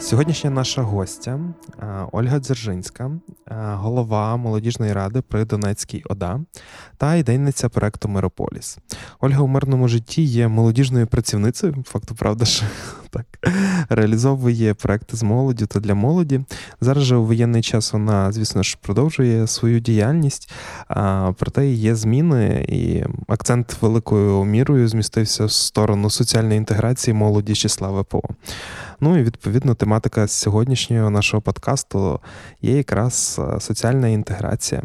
Сьогоднішня 0.00 0.50
наша 0.50 0.82
гостя 0.82 1.40
е, 1.82 1.86
Ольга 2.12 2.38
Дзержинська, 2.38 3.04
е, 3.04 3.54
голова 3.56 4.36
молодіжної 4.36 4.92
ради 4.92 5.20
при 5.20 5.44
Донецькій 5.44 6.02
ОДА 6.08 6.40
та 6.96 7.14
ідейниця 7.14 7.68
проекту 7.68 8.08
Мирополіс. 8.08 8.78
Ольга 9.20 9.42
у 9.42 9.46
мирному 9.46 9.88
житті 9.88 10.22
є 10.22 10.48
молодіжною 10.48 11.06
працівницею, 11.06 11.84
факту 11.86 12.14
правда, 12.14 12.44
що 12.44 12.64
так 13.12 13.26
реалізовує 13.88 14.74
проекти 14.74 15.16
з 15.16 15.22
молоддю 15.22 15.66
та 15.66 15.80
для 15.80 15.94
молоді. 15.94 16.40
Зараз 16.80 17.04
же 17.04 17.16
у 17.16 17.24
воєнний 17.24 17.62
час 17.62 17.92
вона, 17.92 18.32
звісно 18.32 18.62
ж, 18.62 18.78
продовжує 18.82 19.46
свою 19.46 19.80
діяльність, 19.80 20.52
проте 21.36 21.66
є 21.66 21.94
зміни, 21.94 22.66
і 22.68 23.04
акцент 23.28 23.76
великою 23.80 24.44
мірою 24.44 24.88
змістився 24.88 25.44
в 25.44 25.50
сторону 25.50 26.10
соціальної 26.10 26.56
інтеграції 26.56 27.14
молоді 27.14 27.54
з 27.54 27.58
числа 27.58 27.90
ВПО. 27.90 28.22
Ну 29.00 29.18
і 29.18 29.22
відповідно 29.22 29.74
тематика 29.74 30.28
сьогоднішнього 30.28 31.10
нашого 31.10 31.40
подкасту 31.40 32.20
є 32.62 32.76
якраз 32.76 33.40
соціальна 33.58 34.08
інтеграція 34.08 34.82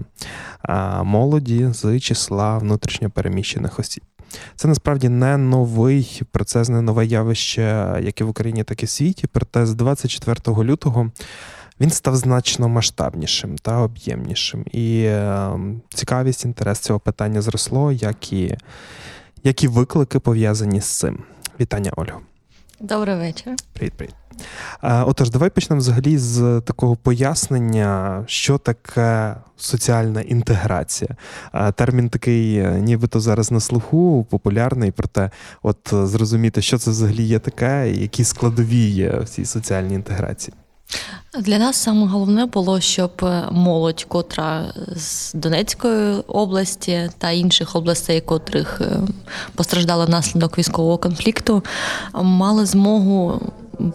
молоді 1.04 1.70
з 1.72 2.00
числа 2.00 2.58
внутрішньопереміщених 2.58 3.80
осіб. 3.80 4.04
Це 4.56 4.68
насправді 4.68 5.10
не 5.10 5.38
новий 5.38 6.22
процес, 6.32 6.70
не 6.70 6.82
нове 6.82 7.06
явище, 7.06 7.62
як 8.04 8.22
і 8.22 8.24
в 8.24 8.30
Україні, 8.30 8.64
так 8.64 8.84
і 8.84 8.86
в 8.86 8.90
світі. 8.90 9.28
Проте 9.32 9.66
з 9.66 9.74
24 9.74 10.64
лютого 10.64 11.12
він 11.80 11.90
став 11.90 12.16
значно 12.16 12.70
масштабнішим 12.70 13.58
та 13.58 13.78
об'ємнішим. 13.78 14.66
І 14.72 15.04
е, 15.04 15.52
цікавість, 15.94 16.46
інтерес 16.46 16.80
цього 16.80 17.00
питання 17.00 17.42
зросло, 17.42 17.92
як 17.92 18.34
і, 18.34 18.58
як 19.44 19.64
і 19.64 19.68
виклики 19.68 20.20
пов'язані 20.20 20.82
з 20.82 20.86
цим. 20.86 21.24
Вітання, 21.60 21.92
Ольго. 21.96 22.20
Добрий 22.80 23.16
вечір. 23.16 23.56
Привіт, 23.74 23.94
привіт. 23.94 24.16
Отож, 24.82 25.30
давай 25.30 25.50
почнемо 25.50 25.80
взагалі 25.80 26.18
з 26.18 26.62
такого 26.62 26.96
пояснення, 26.96 28.24
що 28.28 28.58
таке 28.58 29.36
соціальна 29.58 30.22
інтеграція. 30.22 31.10
Термін 31.76 32.10
такий, 32.10 32.58
е, 32.58 32.80
нібито 32.82 33.20
зараз 33.20 33.52
на 33.52 33.60
слуху, 33.60 34.28
популярний, 34.30 34.92
проте, 34.92 35.30
от 35.64 35.94
е, 35.94 36.08
зрозуміти, 36.08 36.62
що 36.62 36.78
це 36.78 36.92
взагалі 36.92 37.24
є 37.24 37.40
таке, 37.40 37.92
і 37.92 38.02
які 38.02 38.24
складові 38.24 38.90
є 38.90 39.10
в 39.10 39.30
цій 39.30 39.46
соціальній 39.46 39.96
інтеграції. 39.96 40.54
Для 41.40 41.58
нас 41.58 41.76
саме 41.76 42.08
головне 42.08 42.46
було, 42.46 42.80
щоб 42.80 43.12
е, 43.24 43.44
молодь, 43.52 44.04
котра 44.04 44.74
з 44.96 45.34
Донецької 45.34 46.16
області 46.28 47.10
та 47.18 47.32
інших 47.32 47.76
областей, 47.76 48.22
котрих 48.22 48.82
е, 48.82 49.00
постраждали 49.56 50.06
внаслідок 50.06 50.58
військового 50.58 50.98
конфлікту, 50.98 51.64
мали 52.14 52.66
змогу 52.66 53.42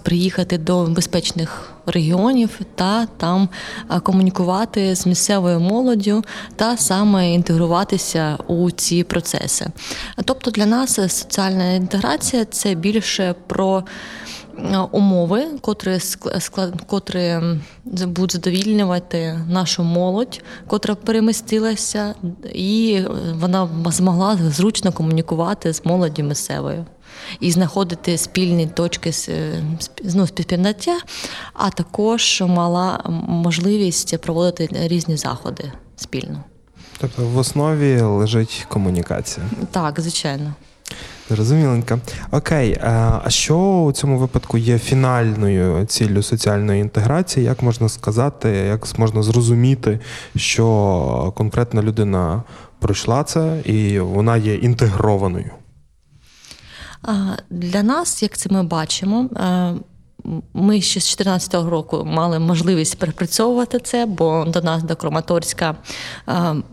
приїхати 0.03 0.59
до 0.59 0.85
безпечних 0.85 1.73
регіонів 1.87 2.61
та 2.75 3.07
там 3.07 3.49
е, 3.91 4.01
комунікувати 4.01 4.95
з 4.95 5.07
місцевою 5.07 5.61
молоддю 5.61 6.25
та 6.57 6.77
саме 6.77 7.33
інтегруватися 7.33 8.39
у 8.47 8.71
ці 8.71 9.05
процеси. 9.05 9.67
Тобто 10.25 10.51
для 10.51 10.67
нас 10.67 10.95
соціальна 10.95 11.73
інтеграція 11.73 12.45
це 12.45 12.75
більше 12.75 13.35
про. 13.47 13.85
Е, 14.59 14.79
умови, 14.79 15.47
котрі 15.61 16.01
склад, 16.39 16.83
котрі 16.87 17.39
будуть 17.85 18.33
задовільнювати 18.33 19.41
нашу 19.49 19.83
молодь, 19.83 20.43
котра 20.67 20.95
перемістилася, 20.95 22.15
і 22.55 23.01
вона 23.35 23.69
змогла 23.87 24.37
зручно 24.37 24.93
комунікувати 24.93 25.73
з 25.73 25.85
молоддю 25.85 26.23
місцевою. 26.23 26.87
І 27.41 27.51
знаходити 27.51 28.19
спільні 28.19 28.67
точки 28.67 29.13
ну, 30.15 30.27
співприйняття, 30.27 30.99
а 31.53 31.71
також 31.71 32.43
мала 32.47 33.03
можливість 33.29 34.19
проводити 34.19 34.89
різні 34.89 35.17
заходи 35.17 35.73
спільно. 35.97 36.45
Тобто 37.01 37.27
в 37.27 37.39
основі 37.39 38.01
лежить 38.01 38.67
комунікація. 38.69 39.47
Так, 39.71 40.01
звичайно. 40.01 40.55
Зрозуміленько. 41.31 41.99
Окей, 42.31 42.79
а 42.83 43.25
що 43.29 43.59
у 43.59 43.93
цьому 43.93 44.19
випадку 44.19 44.59
є 44.59 44.79
фінальною 44.79 45.85
ціллю 45.87 46.23
соціальної 46.23 46.81
інтеграції? 46.81 47.47
Як 47.47 47.63
можна 47.63 47.89
сказати, 47.89 48.49
як 48.49 48.99
можна 48.99 49.23
зрозуміти, 49.23 50.01
що 50.37 51.33
конкретна 51.37 51.83
людина 51.83 52.43
пройшла 52.79 53.25
це 53.25 53.61
і 53.65 54.01
вона 54.01 54.37
є 54.37 54.55
інтегрованою? 54.55 55.51
Для 57.51 57.83
нас, 57.83 58.23
як 58.23 58.37
це 58.37 58.49
ми 58.53 58.63
бачимо, 58.63 59.29
ми 60.55 60.81
ще 60.81 61.01
з 61.01 61.17
2014 61.17 61.55
року 61.55 62.05
мали 62.07 62.39
можливість 62.39 62.99
перепрацьовувати 62.99 63.79
це, 63.79 64.07
бо 64.07 64.45
до 64.49 64.61
нас, 64.61 64.83
до 64.83 64.97
Краматорська, 64.97 65.77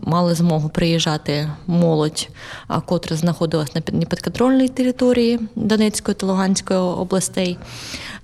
мали 0.00 0.34
змогу 0.34 0.68
приїжджати 0.68 1.50
молодь, 1.66 2.28
котра 2.84 3.16
знаходилась 3.16 3.74
на 3.74 3.82
непідконтрольній 3.92 4.68
території 4.68 5.40
Донецької 5.56 6.14
та 6.14 6.26
Луганської 6.26 6.78
областей. 6.80 7.58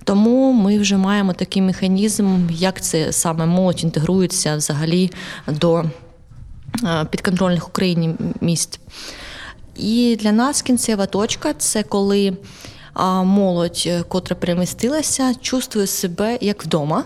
Тому 0.03 0.53
ми 0.53 0.77
вже 0.77 0.97
маємо 0.97 1.33
такий 1.33 1.61
механізм, 1.61 2.49
як 2.49 2.81
це 2.81 3.11
саме 3.11 3.45
молодь 3.45 3.83
інтегрується 3.83 4.55
взагалі 4.55 5.11
до 5.47 5.83
підконтрольних 7.09 7.67
Україні 7.67 8.15
міст. 8.41 8.79
І 9.75 10.17
для 10.19 10.31
нас 10.31 10.61
кінцева 10.61 11.05
точка 11.05 11.53
це 11.53 11.83
коли 11.83 12.37
молодь, 13.23 13.83
е, 13.85 14.03
котра 14.03 14.35
перемістилася, 14.35 15.35
чувствує 15.41 15.87
себе 15.87 16.37
як 16.41 16.63
вдома. 16.63 17.03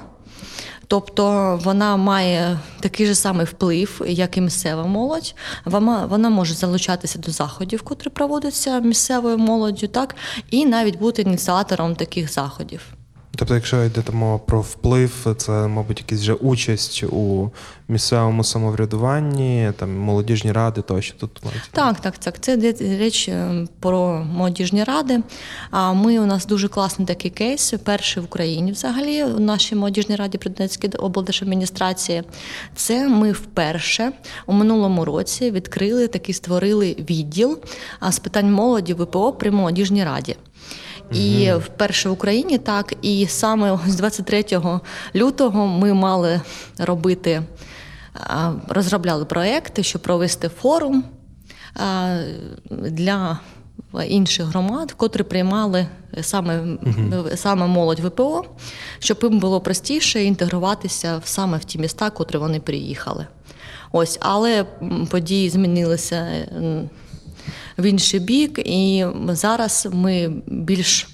Тобто 0.88 1.59
вона 1.63 1.97
має 1.97 2.59
такий 2.79 3.06
же 3.06 3.16
самий 3.16 3.45
вплив, 3.45 4.01
як 4.07 4.38
і 4.38 4.41
місцева 4.41 4.83
молодь. 4.83 5.35
Вона 5.66 6.29
може 6.29 6.53
залучатися 6.53 7.19
до 7.19 7.31
заходів, 7.31 7.81
котрі 7.81 8.09
проводяться 8.09 8.79
місцевою 8.79 9.38
молоддю, 9.38 9.88
так 9.88 10.16
і 10.50 10.66
навіть 10.66 11.00
бути 11.00 11.22
ініціатором 11.22 11.95
таких 11.95 12.33
заходів. 12.33 12.96
Тобто, 13.39 13.55
якщо 13.55 13.83
йде 13.83 14.03
мова 14.11 14.37
про 14.37 14.61
вплив, 14.61 15.35
це, 15.37 15.51
мабуть, 15.51 15.99
якась 15.99 16.19
вже 16.19 16.33
участь 16.33 17.03
у 17.03 17.49
місцевому 17.87 18.43
самоврядуванні, 18.43 19.71
там 19.77 19.97
молодіжні 19.97 20.51
ради, 20.51 20.81
тощо 20.81 21.15
тут 21.19 21.45
мають. 21.45 21.61
Так, 21.71 21.99
так, 21.99 22.17
так. 22.17 22.39
Це 22.39 22.73
річ 22.79 23.29
е, 23.29 23.67
про 23.79 24.25
молодіжні 24.33 24.83
ради. 24.83 25.23
А 25.71 25.93
ми 25.93 26.19
у 26.19 26.25
нас 26.25 26.45
дуже 26.45 26.67
класний 26.67 27.07
такий 27.07 27.31
кейс, 27.31 27.73
перший 27.83 28.23
в 28.23 28.25
Україні 28.25 28.71
взагалі 28.71 29.23
у 29.23 29.39
нашій 29.39 29.75
молодіжній 29.75 30.15
раді 30.15 30.37
при 30.37 30.49
Донецькій 30.49 30.87
облдержадміністрації. 30.87 32.23
Це 32.75 33.07
ми 33.07 33.31
вперше 33.31 34.11
у 34.45 34.53
минулому 34.53 35.05
році 35.05 35.51
відкрили 35.51 36.07
такий 36.07 36.35
створили 36.35 36.95
відділ 37.09 37.59
з 38.09 38.19
питань 38.19 38.51
молоді 38.53 38.93
ВПО 38.93 39.33
при 39.33 39.51
молодіжній 39.51 40.05
раді. 40.05 40.35
І 41.12 41.51
вперше 41.53 42.09
в 42.09 42.12
Україні 42.12 42.57
так, 42.57 42.94
і 43.01 43.28
саме 43.28 43.79
з 43.88 43.95
23 43.95 44.45
лютого 45.16 45.68
ми 45.68 45.94
мали 45.94 46.41
робити, 46.78 47.44
розробляли 48.68 49.25
проекти, 49.25 49.84
щоб 49.84 50.01
провести 50.01 50.50
форум 50.50 51.03
для 52.72 53.40
інших 54.07 54.45
громад, 54.45 54.91
котрі 54.91 55.23
приймали 55.23 55.88
саме 56.22 56.59
uh 56.59 57.36
саме 57.36 57.68
молодь 57.68 58.00
ВПО, 58.00 58.45
щоб 59.00 59.19
їм 59.24 59.39
було 59.39 59.62
простіше 59.62 60.24
інтегруватися 60.24 61.21
саме 61.24 61.57
в 61.57 61.63
ті 61.63 61.80
міста, 61.80 62.10
котрі 62.10 62.38
вони 62.38 62.60
приїхали. 62.60 63.27
Ось, 63.92 64.18
але 64.21 64.65
події 65.10 65.50
змінилися 65.50 66.48
в 67.77 67.85
інший 67.85 68.19
бік, 68.19 68.59
і 68.65 69.06
зараз 69.29 69.88
ми 69.91 70.33
більш 70.47 71.07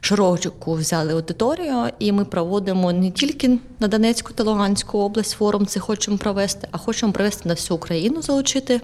широку 0.00 0.74
взяли 0.74 1.12
аудиторію, 1.12 1.90
і 1.98 2.12
ми 2.12 2.24
проводимо 2.24 2.92
не 2.92 3.10
тільки 3.10 3.58
на 3.80 3.88
Донецьку 3.88 4.32
та 4.32 4.44
Луганську 4.44 4.98
область 4.98 5.32
форум, 5.32 5.66
це 5.66 5.80
хочемо 5.80 6.18
провести, 6.18 6.68
а 6.70 6.78
хочемо 6.78 7.12
провести 7.12 7.48
на 7.48 7.54
всю 7.54 7.76
Україну, 7.76 8.22
залучити 8.22 8.80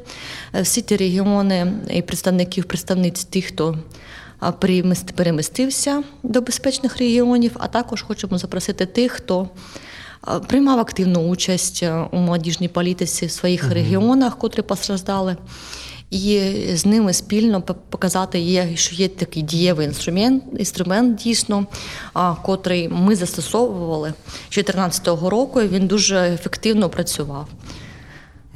е, 0.54 0.62
всі 0.62 0.82
ті 0.82 0.96
регіони 0.96 1.72
і 1.90 2.02
представників, 2.02 2.64
представниць 2.64 3.24
тих, 3.24 3.44
хто 3.44 3.78
перемістився 5.14 6.02
до 6.22 6.40
безпечних 6.40 6.96
регіонів, 6.96 7.50
а 7.54 7.68
також 7.68 8.02
хочемо 8.02 8.38
запросити 8.38 8.86
тих, 8.86 9.12
хто. 9.12 9.48
Приймав 10.48 10.78
активну 10.78 11.28
участь 11.28 11.82
е, 11.82 12.06
у 12.12 12.16
молодіжній 12.16 12.68
політиці 12.68 13.26
в 13.26 13.30
своїх 13.30 13.64
uh 13.64 13.74
регіонах, 13.74 14.38
котрі 14.38 14.62
постраждали. 14.62 15.36
І 16.10 16.52
з 16.74 16.86
ними 16.86 17.12
спільно 17.12 17.62
показати, 17.62 18.38
є, 18.38 18.76
що 18.76 18.94
є 18.94 19.08
такий 19.08 19.42
дієвий 19.42 19.86
інструмент, 19.86 20.44
інструмент 20.58 21.18
дійсно, 21.18 21.66
а, 22.12 22.34
котрий 22.34 22.88
ми 22.88 23.16
застосовували 23.16 24.08
з 24.50 24.54
2014 24.54 25.08
року. 25.30 25.60
Він 25.60 25.86
дуже 25.86 26.18
ефективно 26.18 26.88
працював. 26.90 27.48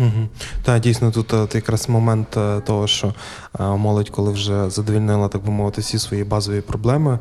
Угу. 0.01 0.29
Так, 0.63 0.81
дійсно, 0.81 1.11
тут 1.11 1.35
е, 1.35 1.47
якраз 1.55 1.89
момент 1.89 2.37
е, 2.37 2.61
того, 2.61 2.87
що 2.87 3.15
е, 3.61 3.63
молодь, 3.63 4.11
коли 4.11 4.33
вже 4.33 4.71
задовільнила, 4.71 5.29
так 5.29 5.45
би 5.45 5.51
мовити, 5.51 5.81
всі 5.81 5.99
свої 5.99 6.25
базові 6.25 6.61
проблеми, 6.61 7.19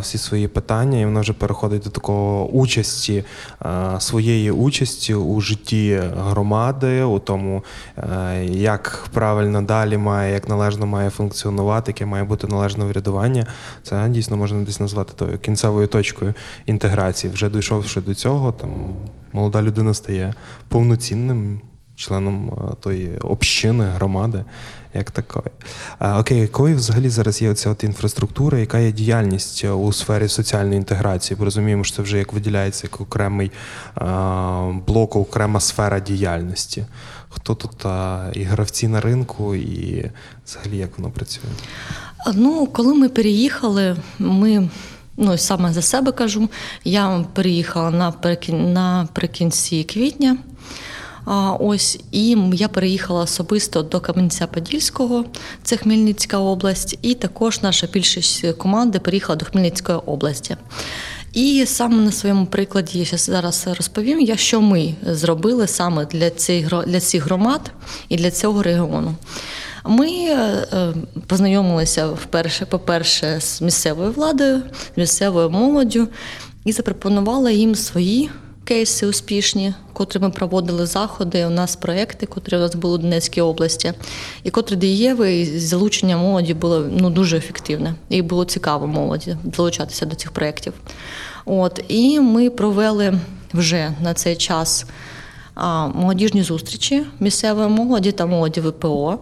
всі 0.00 0.18
свої 0.18 0.48
питання, 0.48 1.00
і 1.00 1.04
вона 1.04 1.20
вже 1.20 1.32
переходить 1.32 1.82
до 1.82 1.90
такого 1.90 2.46
участі, 2.46 3.24
своєї 3.98 4.50
участі 4.50 5.14
у 5.14 5.40
житті 5.40 6.02
громади, 6.18 7.02
у 7.02 7.18
тому, 7.18 7.64
як 8.44 9.08
правильно 9.12 9.62
далі 9.62 9.96
має, 9.96 10.32
як 10.32 10.48
належно 10.48 10.86
має 10.86 11.10
функціонувати, 11.10 11.90
яке 11.90 12.06
має 12.06 12.24
бути 12.24 12.46
належне 12.46 12.84
врядування. 12.84 13.46
Це 13.82 14.08
дійсно 14.08 14.36
можна 14.36 14.60
десь 14.62 14.80
назвати 14.80 15.12
тою 15.16 15.38
кінцевою 15.38 15.86
точкою 15.86 16.34
інтеграції. 16.66 17.32
Вже 17.32 17.50
дійшовши 17.50 18.00
до 18.00 18.14
цього, 18.14 18.52
там 18.52 18.70
молода 19.32 19.62
людина 19.62 19.94
стає 19.94 20.34
повноцінним 20.68 21.60
членом 21.98 22.48
е, 22.48 22.74
тої 22.80 23.18
общини, 23.18 23.84
громади, 23.84 24.44
як 24.94 25.10
такої. 25.10 25.46
Окей, 26.00 26.38
якою 26.38 26.76
взагалі 26.76 27.08
зараз 27.08 27.42
є 27.42 27.50
оця 27.50 27.70
от 27.70 27.84
інфраструктура, 27.84 28.58
яка 28.58 28.78
є 28.78 28.92
діяльність 28.92 29.64
е, 29.64 29.70
у 29.70 29.92
сфері 29.92 30.28
соціальної 30.28 30.76
інтеграції? 30.76 31.36
Бо 31.38 31.44
розуміємо, 31.44 31.84
що 31.84 31.96
це 31.96 32.02
вже 32.02 32.18
як 32.18 32.32
виділяється 32.32 32.86
як 32.92 33.00
окремий 33.00 33.50
блок, 34.86 35.16
окрема 35.16 35.60
сфера 35.60 36.00
діяльності. 36.00 36.86
Хто 37.28 37.54
тут 37.54 37.86
і 38.34 38.42
гравці 38.42 38.88
на 38.88 39.00
ринку, 39.00 39.54
і 39.54 40.10
взагалі 40.46 40.76
як 40.76 40.98
воно 40.98 41.10
працює? 41.10 41.50
Ну, 42.34 42.66
коли 42.66 42.94
ми 42.94 43.08
переїхали, 43.08 43.96
ми. 44.18 44.68
Ну, 45.16 45.38
саме 45.38 45.72
за 45.72 45.82
себе 45.82 46.12
кажу, 46.12 46.48
я 46.84 47.24
переїхала 47.34 48.12
наприкінці 48.48 49.84
квітня. 49.84 50.36
Ось, 51.60 52.00
і 52.12 52.36
я 52.52 52.68
переїхала 52.68 53.20
особисто 53.22 53.82
до 53.82 53.98
Кам'янця-Подільського, 53.98 55.24
це 55.62 55.76
Хмельницька 55.76 56.38
область, 56.38 56.98
і 57.02 57.14
також 57.14 57.62
наша 57.62 57.88
більшість 57.92 58.52
команди 58.52 58.98
переїхала 58.98 59.36
до 59.36 59.44
Хмельницької 59.44 59.98
області. 59.98 60.56
І 61.32 61.64
саме 61.66 61.96
на 61.96 62.12
своєму 62.12 62.46
прикладі 62.46 62.98
я 63.12 63.18
зараз 63.18 63.66
розповім, 63.76 64.36
що 64.36 64.60
ми 64.60 64.94
зробили 65.02 65.66
саме 65.66 66.06
для 66.06 66.30
цих, 66.30 66.84
для 66.86 67.00
цих 67.00 67.24
громад 67.24 67.70
і 68.08 68.16
для 68.16 68.30
цього 68.30 68.62
регіону. 68.62 69.14
Ми 69.84 70.10
е, 70.10 70.66
е, 70.72 70.94
познайомилися 71.26 72.06
вперше, 72.06 72.66
по-перше, 72.66 73.40
з 73.40 73.62
місцевою 73.62 74.12
владою, 74.12 74.62
з 74.94 74.98
місцевою 74.98 75.50
молоддю 75.50 76.08
і 76.64 76.72
запропонували 76.72 77.54
їм 77.54 77.74
свої 77.74 78.30
кейси 78.68 79.06
успішні, 79.06 79.74
котрі 79.92 80.20
ми 80.20 80.30
проводили 80.30 80.86
заходи. 80.86 81.46
У 81.46 81.50
нас 81.50 81.76
проекти, 81.76 82.26
котрі 82.26 82.56
у 82.56 82.58
нас 82.58 82.74
були 82.74 82.98
в 82.98 83.00
Донецькій 83.00 83.40
області, 83.40 83.92
і 84.44 84.50
котрі 84.50 84.76
дієві, 84.76 85.40
і 85.40 85.58
залучення 85.58 86.16
молоді 86.16 86.54
було 86.54 86.86
ну, 86.90 87.10
дуже 87.10 87.36
ефективне. 87.36 87.94
І 88.08 88.22
було 88.22 88.44
цікаво 88.44 88.86
молоді 88.86 89.36
долучатися 89.44 90.06
до 90.06 90.16
цих 90.16 90.30
проєктів. 90.30 90.72
От, 91.44 91.84
і 91.88 92.20
ми 92.20 92.50
провели 92.50 93.20
вже 93.54 93.92
на 94.02 94.14
цей 94.14 94.36
час 94.36 94.86
молодіжні 95.94 96.42
зустрічі 96.42 97.02
місцевої 97.20 97.68
молоді 97.68 98.12
та 98.12 98.26
молоді 98.26 98.60
ВПО. 98.60 99.18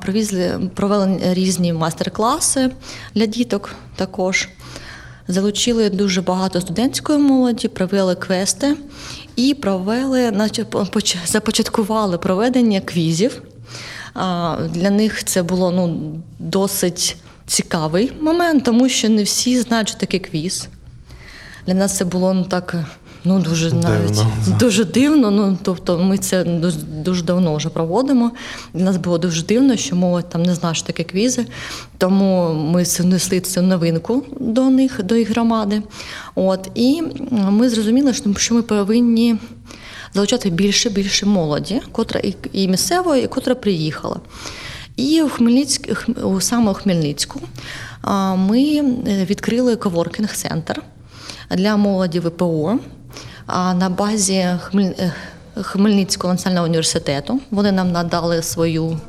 Провізли, 0.00 0.70
провели 0.74 1.20
різні 1.22 1.72
майстер-класи 1.72 2.70
для 3.14 3.26
діток 3.26 3.74
також. 3.96 4.48
Залучили 5.32 5.90
дуже 5.90 6.22
багато 6.22 6.60
студентської 6.60 7.18
молоді, 7.18 7.68
провели 7.68 8.14
квести 8.14 8.76
і 9.36 9.54
провели, 9.54 10.30
наче 10.30 10.64
поч- 10.64 11.16
започаткували 11.26 12.18
проведення 12.18 12.80
квізів. 12.80 13.42
Для 14.68 14.90
них 14.90 15.24
це 15.24 15.42
було 15.42 15.70
ну, 15.70 16.14
досить 16.38 17.16
цікавий 17.46 18.12
момент, 18.20 18.64
тому 18.64 18.88
що 18.88 19.08
не 19.08 19.22
всі 19.22 19.60
знають, 19.60 19.88
що 19.88 19.98
таке 19.98 20.18
квіз. 20.18 20.68
Для 21.66 21.74
нас 21.74 21.96
це 21.96 22.04
було 22.04 22.34
ну 22.34 22.44
так. 22.44 22.76
Ну, 23.24 23.38
дуже 23.40 23.72
навіть 23.72 24.06
Дивно, 24.06 24.26
да. 24.48 24.56
дуже 24.56 24.84
дивно. 24.84 25.30
Ну 25.30 25.58
тобто, 25.62 25.98
ми 25.98 26.18
це 26.18 26.44
дуже, 26.44 26.78
дуже 26.78 27.22
давно 27.24 27.54
вже 27.56 27.68
проводимо. 27.68 28.30
Для 28.74 28.84
нас 28.84 28.96
було 28.96 29.18
дуже 29.18 29.42
дивно, 29.42 29.76
що 29.76 29.96
молодь 29.96 30.28
там 30.28 30.42
не 30.42 30.54
знає, 30.54 30.74
що 30.74 30.86
таке 30.86 31.04
квізи. 31.04 31.46
Тому 31.98 32.52
ми 32.54 32.82
внесли 33.00 33.40
цю 33.40 33.62
новинку 33.62 34.22
до 34.40 34.70
них, 34.70 35.00
до 35.04 35.16
їх 35.16 35.30
громади. 35.30 35.82
От 36.34 36.70
і 36.74 37.02
ми 37.30 37.68
зрозуміли, 37.68 38.14
що- 38.14 38.54
ми 38.54 38.62
повинні 38.62 39.36
залучати 40.14 40.50
більше 40.50 40.90
більше 40.90 41.26
молоді, 41.26 41.80
котра 41.92 42.20
і, 42.20 42.34
і 42.52 42.68
місцевої, 42.68 43.24
і 43.24 43.26
котра 43.26 43.54
приїхала. 43.54 44.16
І 44.96 45.22
в 45.22 45.30
Хмельницьк, 45.30 45.88
у- 46.24 46.40
саме 46.40 46.70
у 46.70 46.74
Хмельницьку 46.74 47.40
ми 48.36 48.62
е, 48.62 49.26
відкрили 49.30 49.76
коворкінг-центр 49.76 50.82
для 51.56 51.76
молоді 51.76 52.20
ВПО 52.20 52.78
а, 53.46 53.74
на 53.74 53.88
базі 53.88 54.34
е, 54.34 54.58
Хмельницького 55.62 56.32
національного 56.32 56.66
університету. 56.66 57.40
Вони 57.50 57.72
нам 57.72 57.92
надали 57.92 58.42
свою 58.42 59.00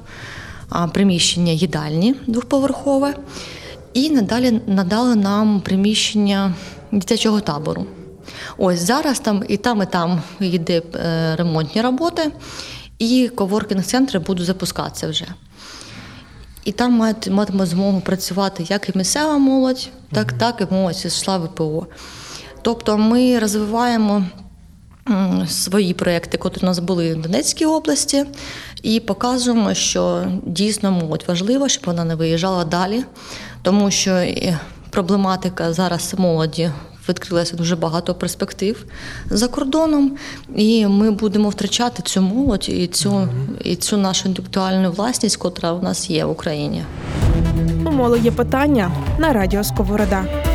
приміщення 0.93 1.51
їдальні 1.51 2.15
двохповерхове, 2.27 3.15
і 3.93 4.09
надалі 4.09 4.61
надали 4.67 5.15
нам 5.15 5.61
приміщення 5.61 6.53
дитячого 6.91 7.39
табору. 7.41 7.85
Ось 8.57 8.79
зараз 8.79 9.19
там 9.19 9.43
і 9.47 9.57
там, 9.57 9.81
і 9.81 9.85
там 9.85 10.21
йде 10.39 10.81
е, 10.95 11.35
ремонтні 11.35 11.81
роботи, 11.81 12.31
і 12.99 13.29
коворкінг-центри 13.35 14.19
будуть 14.19 14.45
запускатися 14.45 15.07
вже. 15.07 15.25
І 16.65 16.71
там 16.71 16.93
мають, 16.93 17.27
матиме 17.27 17.65
змогу 17.65 18.01
працювати 18.01 18.65
як 18.69 18.89
і 18.89 18.97
місцева 18.97 19.37
молодь, 19.37 19.89
так, 20.11 20.33
так 20.33 20.61
і 20.61 20.73
молодь 20.73 20.95
з 20.95 21.01
числа 21.01 21.37
ВПО. 21.37 21.87
Тобто 22.63 22.97
ми 22.97 23.39
розвиваємо 23.39 24.23
свої 25.47 25.93
проекти, 25.93 26.39
які 26.43 26.59
у 26.61 26.65
нас 26.65 26.79
були 26.79 27.13
в 27.13 27.21
Донецькій 27.21 27.65
області, 27.65 28.25
і 28.83 28.99
показуємо, 28.99 29.73
що 29.73 30.25
дійсно 30.45 30.91
молодь 30.91 31.25
важлива, 31.27 31.69
щоб 31.69 31.83
вона 31.85 32.03
не 32.03 32.15
виїжджала 32.15 32.65
далі, 32.65 33.03
тому 33.61 33.91
що 33.91 34.11
е, 34.11 34.59
проблематика 34.89 35.73
зараз 35.73 36.15
молоді. 36.17 36.71
Відкрилося 37.09 37.55
дуже 37.55 37.75
багато 37.75 38.15
перспектив 38.15 38.85
за 39.29 39.47
кордоном, 39.47 40.17
і 40.55 40.87
ми 40.87 41.11
будемо 41.11 41.49
втрачати 41.49 42.03
цю 42.03 42.21
молодь 42.21 42.69
і 42.69 42.87
цю, 42.87 43.27
і 43.63 43.75
цю 43.75 43.97
нашу 43.97 44.27
інтелектуальну 44.27 44.91
власність, 44.91 45.37
котра 45.37 45.71
у 45.71 45.81
нас 45.81 46.09
є 46.09 46.25
в 46.25 46.31
Україні. 46.31 46.83
У 47.85 47.91
моло 47.91 48.17
є 48.17 48.31
питання 48.31 48.91
на 49.19 49.33
радіо 49.33 49.63
Сковорода. 49.63 50.52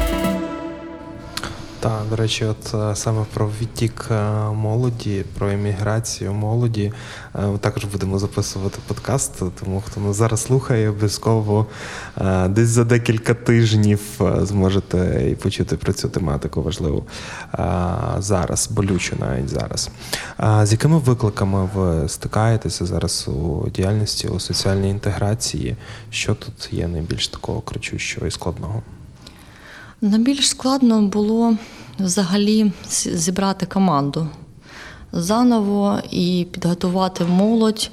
Так, 1.81 2.03
до 2.11 2.17
речі, 2.17 2.45
от 2.45 2.75
е, 2.75 2.97
саме 2.97 3.25
про 3.35 3.51
відтік 3.61 4.07
е, 4.11 4.15
молоді, 4.51 5.25
про 5.39 5.51
еміграцію 5.51 6.33
молоді. 6.33 6.93
е, 7.35 7.59
також 7.61 7.85
будемо 7.85 8.19
записувати 8.19 8.79
подкаст, 8.87 9.43
тому 9.61 9.83
хто 9.87 10.01
нас 10.01 10.17
зараз 10.17 10.43
слухає, 10.43 10.89
обов'язково 10.89 11.67
десь 12.49 12.69
за 12.69 12.85
декілька 12.85 13.35
тижнів 13.35 14.01
зможете 14.43 15.29
і 15.31 15.35
почути 15.35 15.77
про 15.77 15.93
цю 15.93 16.09
тематику 16.09 16.63
важливу 16.63 17.05
зараз, 18.19 18.69
болючу 18.71 19.17
навіть 19.21 19.49
зараз. 19.49 19.91
З 20.63 20.73
якими 20.73 20.99
викликами 20.99 21.69
ви 21.75 22.09
стикаєтеся 22.09 22.87
зараз 22.87 23.29
у 23.29 23.71
діяльності 23.71 24.29
у 24.29 24.41
соціальній 24.41 24.91
інтеграції? 24.91 25.77
Що 26.11 26.35
тут 26.35 26.73
є 26.73 26.89
найбільш 26.89 27.29
такого 27.29 27.61
кричущого 27.61 28.27
і 28.27 28.31
складного? 28.31 28.83
Найбільш 30.01 30.49
складно 30.49 31.03
було 31.03 31.57
взагалі 31.99 32.73
зібрати 33.15 33.67
команду. 33.67 34.29
Заново 35.13 35.99
і 36.11 36.47
підготувати 36.53 37.25
молодь, 37.25 37.91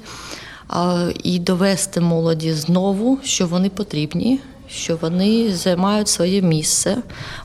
і 1.22 1.38
довести 1.38 2.00
молоді 2.00 2.52
знову, 2.52 3.18
що 3.22 3.46
вони 3.46 3.70
потрібні, 3.70 4.40
що 4.68 4.96
вони 4.96 5.54
займають 5.54 6.08
своє 6.08 6.42
місце 6.42 6.96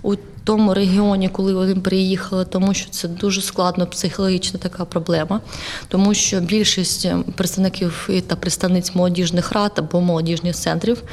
у 0.04 0.16
тому 0.44 0.74
регіоні, 0.74 1.30
коли 1.30 1.54
вони 1.54 1.76
приїхали, 1.76 2.46
тому 2.46 2.74
що 2.74 2.90
це 2.90 3.08
дуже 3.08 3.42
складно 3.42 3.86
психологічна 3.88 4.60
така 4.60 4.86
проблема, 4.86 5.42
тому 5.88 6.14
що 6.14 6.40
більшість 6.40 7.08
представників 7.36 8.10
та 8.28 8.36
представниць 8.36 8.96
молодіжних 8.96 9.52
рад 9.52 9.72
або 9.76 10.02
молодіжних 10.02 10.56
центрів 10.56 11.04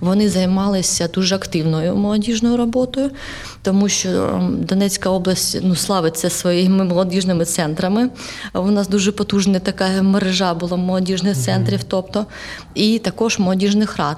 вони 0.00 0.28
займалися 0.28 1.08
дуже 1.08 1.34
активною 1.34 1.94
молодіжною 1.96 2.56
роботою, 2.56 3.10
тому 3.62 3.88
що 3.88 4.08
ем, 4.08 4.56
Донецька 4.64 5.10
область 5.10 5.58
ну 5.62 5.74
славиться 5.76 6.30
своїми 6.30 6.84
молодіжними 6.84 7.44
центрами. 7.44 8.10
У 8.54 8.70
нас 8.70 8.88
дуже 8.88 9.12
потужна 9.12 9.58
така 9.58 10.02
мережа 10.02 10.54
була 10.54 10.76
молодіжних 10.76 11.36
центрів, 11.36 11.84
тобто 11.84 12.26
і 12.74 12.98
також 12.98 13.38
молодіжних 13.38 13.96
рад. 13.96 14.16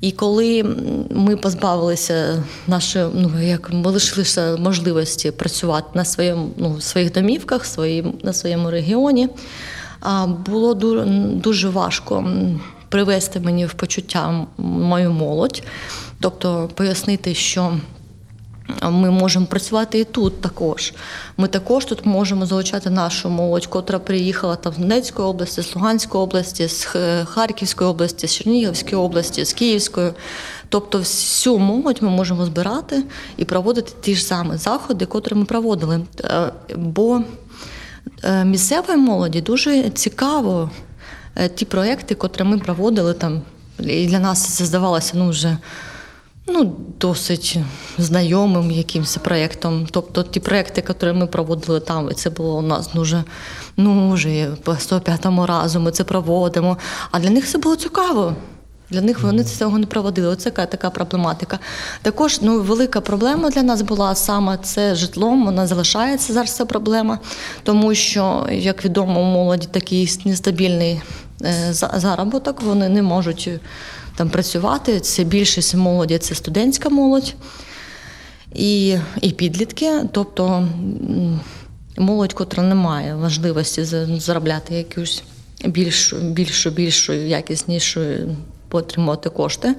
І 0.00 0.12
коли 0.12 0.64
ми 1.10 1.36
позбавилися 1.36 2.44
нашої, 2.66 3.06
ну 3.14 3.42
як 3.42 3.72
ми 3.72 3.90
лишилися 3.90 4.56
можливості 4.56 5.30
працювати 5.30 5.86
на 5.94 6.04
своєму 6.04 6.50
ну, 6.56 6.80
своїх 6.80 7.12
домівках, 7.12 7.66
своїм, 7.66 8.14
на 8.22 8.32
своєму 8.32 8.70
регіоні, 8.70 9.28
було 10.46 10.74
дуже 11.34 11.68
важко 11.68 12.30
привести 12.88 13.40
мені 13.40 13.66
в 13.66 13.72
почуття 13.72 14.46
мою 14.58 15.12
молодь, 15.12 15.62
тобто 16.20 16.70
пояснити, 16.74 17.34
що. 17.34 17.72
Ми 18.82 19.10
можемо 19.10 19.46
працювати 19.46 19.98
і 19.98 20.04
тут 20.04 20.40
також. 20.40 20.92
Ми 21.36 21.48
також 21.48 21.84
тут 21.84 22.06
можемо 22.06 22.46
залучати 22.46 22.90
нашу 22.90 23.30
молодь, 23.30 23.66
котра 23.66 23.98
приїхала 23.98 24.56
там 24.56 24.72
з 24.72 24.78
Донецької 24.78 25.28
області, 25.28 25.62
з 25.62 25.74
Луганської 25.76 26.24
області, 26.24 26.68
з 26.68 26.84
Харківської 27.24 27.90
області, 27.90 28.26
з 28.26 28.34
Чернігівської 28.34 28.96
області, 28.96 29.44
з 29.44 29.52
Київської. 29.52 30.12
Тобто 30.68 30.98
всю 30.98 31.58
молодь 31.58 31.98
ми 32.00 32.10
можемо 32.10 32.44
збирати 32.44 33.04
і 33.36 33.44
проводити 33.44 33.92
ті 34.00 34.14
ж 34.14 34.24
самі 34.24 34.56
заходи, 34.56 35.06
котрі 35.06 35.34
ми 35.34 35.44
проводили. 35.44 36.00
Е, 36.24 36.52
Бо 36.76 37.22
е, 38.24 38.44
місцевій 38.44 38.96
молоді 38.96 39.40
дуже 39.40 39.90
цікаво 39.90 40.70
е, 41.36 41.48
ті 41.48 41.64
проекти, 41.64 42.14
котрі 42.14 42.44
ми 42.44 42.58
проводили 42.58 43.14
там. 43.14 43.42
І 43.78 44.06
для 44.06 44.18
нас 44.18 44.46
це 44.46 44.64
здавалося 44.64 45.12
ну, 45.16 45.28
вже 45.28 45.58
ну, 46.48 46.76
досить 47.00 47.58
знайомим 47.98 48.70
якимось 48.70 49.16
проєктом. 49.16 49.86
Тобто 49.90 50.22
ті 50.22 50.40
проєкти, 50.40 50.84
які 50.88 51.12
ми 51.12 51.26
проводили 51.26 51.80
там, 51.80 52.10
і 52.10 52.14
це 52.14 52.30
було 52.30 52.58
у 52.58 52.62
нас 52.62 52.92
дуже, 52.94 53.24
ну, 53.76 54.12
вже 54.12 54.48
по 54.62 54.72
105-му 54.72 55.46
разу 55.46 55.80
ми 55.80 55.90
це 55.90 56.04
проводимо. 56.04 56.78
А 57.10 57.20
для 57.20 57.30
них 57.30 57.48
це 57.48 57.58
було 57.58 57.76
цікаво. 57.76 58.34
Для 58.90 59.00
них 59.00 59.20
вони 59.20 59.44
цього 59.44 59.78
не 59.78 59.86
проводили. 59.86 60.28
Оце 60.28 60.50
така, 60.50 60.66
така 60.66 60.90
проблематика. 60.90 61.58
Також 62.02 62.40
ну, 62.42 62.60
велика 62.60 63.00
проблема 63.00 63.50
для 63.50 63.62
нас 63.62 63.82
була 63.82 64.14
саме 64.14 64.58
це 64.62 64.94
житлом. 64.94 65.44
Вона 65.44 65.66
залишається 65.66 66.32
зараз 66.32 66.56
ця 66.56 66.64
проблема, 66.64 67.18
тому 67.62 67.94
що, 67.94 68.46
як 68.52 68.84
відомо, 68.84 69.20
у 69.20 69.24
молоді 69.24 69.68
такий 69.70 70.20
нестабільний 70.24 71.00
е, 71.42 71.72
заробіток, 71.72 72.62
вони 72.62 72.88
не 72.88 73.02
можуть 73.02 73.50
там 74.18 74.30
працювати. 74.30 75.00
Це 75.00 75.24
більшість 75.24 75.74
молоді, 75.74 76.18
це 76.18 76.34
студентська 76.34 76.88
молодь 76.88 77.34
і, 78.54 78.96
і 79.20 79.30
підлітки. 79.32 79.92
Тобто 80.12 80.68
молодь, 81.98 82.32
котра 82.32 82.62
не 82.62 82.74
має 82.74 83.14
можливості 83.14 83.84
заробляти 84.18 84.74
якусь 84.74 85.22
більшу, 85.64 86.16
більшу, 86.16 86.70
більшу, 86.70 87.12
якіснішу, 87.12 88.00
отримати 88.70 89.30
кошти. 89.30 89.74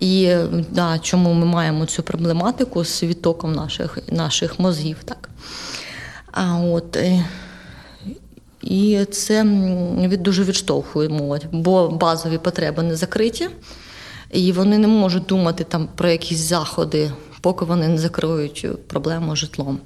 І 0.00 0.34
да, 0.70 0.98
чому 0.98 1.34
ми 1.34 1.46
маємо 1.46 1.86
цю 1.86 2.02
проблематику 2.02 2.84
з 2.84 3.02
відтоком 3.02 3.52
наших, 3.52 3.98
наших 4.12 4.60
мозгів. 4.60 4.96
Так. 5.04 5.28
А 6.32 6.56
от, 6.56 6.96
е, 6.96 7.24
і 8.68 9.04
це 9.04 9.44
від, 9.98 10.22
дуже 10.22 10.44
відштовхує 10.44 11.08
молодь, 11.08 11.46
бо 11.52 11.88
базові 11.88 12.38
потреби 12.38 12.82
не 12.82 12.96
закриті, 12.96 13.48
і 14.30 14.52
вони 14.52 14.78
не 14.78 14.88
можуть 14.88 15.26
думати 15.26 15.64
там 15.64 15.88
про 15.94 16.10
якісь 16.10 16.38
заходи, 16.38 17.12
поки 17.40 17.64
вони 17.64 17.88
не 17.88 17.98
закриють 17.98 18.66
проблему 18.88 19.36
житлом. 19.36 19.78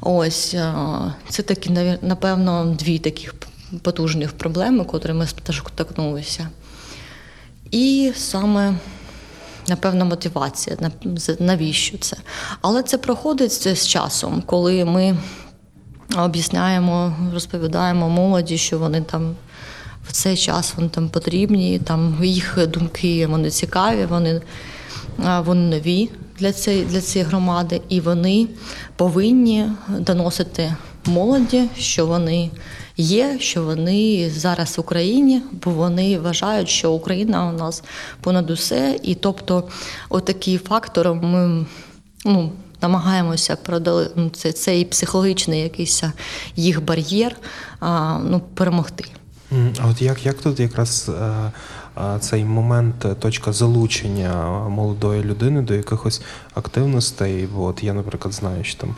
Ось 0.00 0.54
е, 0.54 0.74
це 1.28 1.42
такі, 1.42 1.70
напевно, 2.02 2.76
дві 2.78 2.98
таких 2.98 3.34
потужних 3.82 4.32
проблеми, 4.32 4.84
котрі 4.84 5.12
ми 5.12 5.26
теж 5.42 5.62
торкнулися. 5.74 6.48
І 7.70 8.12
саме, 8.16 8.74
напевно, 9.68 10.04
мотивація, 10.04 10.76
навіщо 11.38 11.98
це. 11.98 12.16
Але 12.60 12.82
це 12.82 12.98
проходить 12.98 13.52
з 13.52 13.86
часом, 13.86 14.42
коли 14.46 14.84
ми 14.84 15.16
об'ясняємо, 16.16 17.16
розповідаємо 17.32 18.08
молоді, 18.08 18.58
що 18.58 18.78
вони 18.78 19.00
там 19.00 19.36
в 20.08 20.12
цей 20.12 20.36
час 20.36 20.74
вони 20.76 20.88
там 20.88 21.08
потрібні, 21.08 21.78
там 21.78 22.18
їх 22.22 22.58
думки 22.68 23.26
вони 23.26 23.50
цікаві, 23.50 24.06
вони, 24.06 24.42
вони 25.44 25.76
нові 25.76 26.10
для 26.38 26.52
цієї, 26.52 26.84
для 26.84 27.00
цієї 27.00 27.28
громади, 27.28 27.80
і 27.88 28.00
вони 28.00 28.48
повинні 28.96 29.66
доносити 29.88 30.74
молоді, 31.06 31.64
що 31.78 32.06
вони 32.06 32.50
є, 32.96 33.36
що 33.40 33.62
вони 33.62 34.30
зараз 34.30 34.78
в 34.78 34.80
Україні, 34.80 35.42
бо 35.64 35.70
вони 35.70 36.18
вважають, 36.18 36.68
що 36.68 36.92
Україна 36.92 37.48
у 37.48 37.52
нас 37.52 37.84
понад 38.20 38.50
усе. 38.50 38.98
І 39.02 39.14
тобто, 39.14 39.64
отакий 40.08 40.58
фактор 40.58 41.14
ми 41.14 41.66
ну, 42.24 42.52
намагаємося 42.82 43.56
продали 43.56 44.10
ну, 44.16 44.30
це, 44.30 44.52
цей 44.52 44.84
психологічний 44.84 45.60
якийсь 45.60 46.02
їх 46.56 46.84
бар'єр 46.84 47.36
а, 47.80 48.18
ну, 48.18 48.40
перемогти. 48.40 49.04
А 49.52 49.88
от 49.88 50.02
як, 50.02 50.26
як 50.26 50.40
тут 50.40 50.60
якраз 50.60 51.10
е, 51.20 51.52
е, 51.98 52.18
цей 52.20 52.44
момент, 52.44 53.04
е, 53.04 53.14
точка 53.14 53.52
залучення 53.52 54.44
молодої 54.68 55.24
людини 55.24 55.62
до 55.62 55.74
якихось 55.74 56.22
активностей? 56.54 57.48
Бо 57.54 57.64
от 57.64 57.82
я, 57.82 57.94
наприклад, 57.94 58.34
знаю, 58.34 58.64
що 58.64 58.80
там 58.80 58.94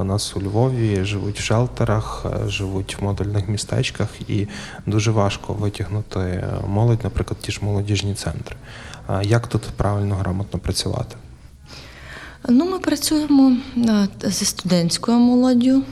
у 0.00 0.04
нас 0.04 0.36
у 0.36 0.40
Львові 0.40 1.04
живуть 1.04 1.38
в 1.38 1.42
шелтерах, 1.42 2.26
живуть 2.46 2.96
в 3.00 3.04
модульних 3.04 3.48
містечках, 3.48 4.08
і 4.28 4.48
дуже 4.86 5.10
важко 5.10 5.52
витягнути 5.52 6.44
молодь, 6.66 7.04
наприклад, 7.04 7.40
ті 7.40 7.52
ж 7.52 7.58
молодіжні 7.62 8.14
центри. 8.14 8.56
А 9.06 9.22
Як 9.22 9.46
тут 9.46 9.62
правильно 9.62 10.14
грамотно 10.14 10.60
працювати? 10.60 11.16
Ну, 12.48 12.64
ми 12.70 12.78
працюємо 12.78 13.56
е, 13.76 14.08
зі 14.24 14.44
студентською 14.44 15.18
молоддю, 15.18 15.82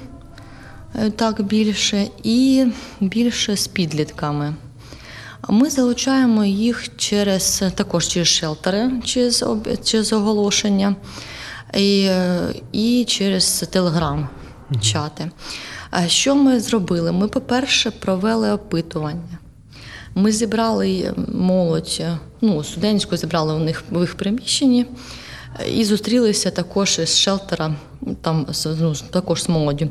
е, 0.95 1.11
так 1.11 1.43
більше, 1.43 2.09
і 2.23 2.67
більше 3.01 3.57
з 3.57 3.67
підлітками. 3.67 4.55
Ми 5.49 5.71
залучаємо 5.71 6.45
їх 6.45 6.97
через 6.97 7.65
також 7.75 8.09
через 8.09 8.29
шелтери, 8.29 8.91
через, 9.05 9.45
через 9.85 10.13
оголошення 10.13 10.97
і, 11.75 12.07
е, 12.11 12.49
і 12.73 13.05
через 13.09 13.69
телеграм-чати. 13.71 15.31
Що 16.07 16.35
ми 16.35 16.61
зробили? 16.61 17.13
Ми, 17.13 17.29
по-перше, 17.29 17.91
провели 17.91 18.53
опитування. 18.53 19.39
Ми 20.15 20.33
зібрали 20.33 21.15
молодь, 21.35 22.03
ну, 22.41 22.65
студентську 22.65 23.17
зібрали 23.17 23.55
у 23.55 23.59
них 23.59 23.85
в 23.91 24.01
їх 24.01 24.15
приміщенні 24.15 24.87
і 25.71 25.85
зустрілися 25.85 26.51
також 26.51 26.99
із 27.03 27.19
шелтера, 27.19 27.75
там 28.21 28.47
ну, 28.81 28.95
також 29.11 29.43
з 29.43 29.49
молоддю. 29.49 29.89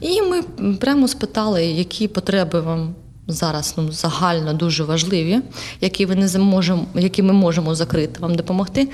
І 0.00 0.22
ми 0.22 0.42
прямо 0.74 1.08
спитали, 1.08 1.64
які 1.64 2.08
потреби 2.08 2.60
вам 2.60 2.94
зараз 3.26 3.74
ну, 3.76 3.92
загально 3.92 4.54
дуже 4.54 4.84
важливі, 4.84 5.40
які, 5.80 6.06
ви 6.06 6.14
не 6.14 6.28
зможемо, 6.28 6.86
які 6.94 7.22
ми 7.22 7.32
можемо 7.32 7.74
закрити, 7.74 8.20
вам 8.20 8.34
допомогти. 8.34 8.88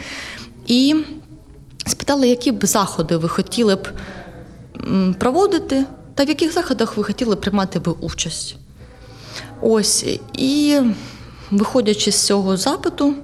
І 0.67 0.95
спитали, 1.87 2.29
які 2.29 2.53
б 2.53 2.67
заходи 2.67 3.17
ви 3.17 3.29
хотіли 3.29 3.75
б 3.75 3.89
проводити, 5.19 5.85
та 6.15 6.25
в 6.25 6.29
яких 6.29 6.53
заходах 6.53 6.97
ви 6.97 7.05
хотіли 7.05 7.35
б 7.35 7.41
приймати 7.41 7.79
би 7.79 7.93
участь. 7.93 8.57
Ось 9.61 10.07
і 10.39 10.81
виходячи 11.50 12.12
з 12.12 12.27
цього 12.27 12.57
запиту, 12.57 13.15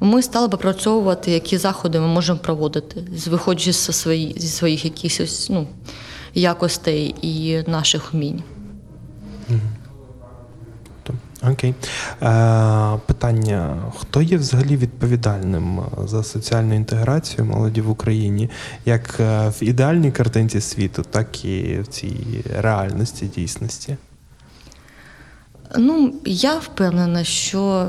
ми 0.00 0.22
стали 0.22 0.48
б 0.48 0.54
опрацьовувати, 0.54 1.30
які 1.30 1.58
заходи 1.58 2.00
ми 2.00 2.06
можемо 2.06 2.38
проводити, 2.38 3.04
виходячи 3.26 3.72
зі, 3.72 3.92
свої, 3.92 4.34
зі 4.38 4.48
своїх 4.48 4.84
якихось 4.84 5.50
ну, 5.50 5.66
якостей 6.34 7.14
і 7.22 7.62
наших 7.66 8.14
вмінь. 8.14 8.42
Окей. 11.42 11.74
Е, 12.22 12.98
питання: 13.06 13.76
хто 13.98 14.22
є 14.22 14.36
взагалі 14.36 14.76
відповідальним 14.76 15.80
е, 15.80 15.84
за 16.06 16.22
соціальну 16.22 16.74
інтеграцію 16.74 17.44
молоді 17.44 17.80
в 17.80 17.90
Україні, 17.90 18.50
як 18.86 19.20
е, 19.20 19.48
в 19.48 19.62
ідеальній 19.62 20.12
картинці 20.12 20.60
світу, 20.60 21.04
так 21.10 21.44
і 21.44 21.78
в 21.80 21.86
цій 21.86 22.44
реальності, 22.56 23.26
дійсності? 23.26 23.96
Ну, 25.78 26.14
я 26.24 26.54
впевнена, 26.58 27.24
що 27.24 27.88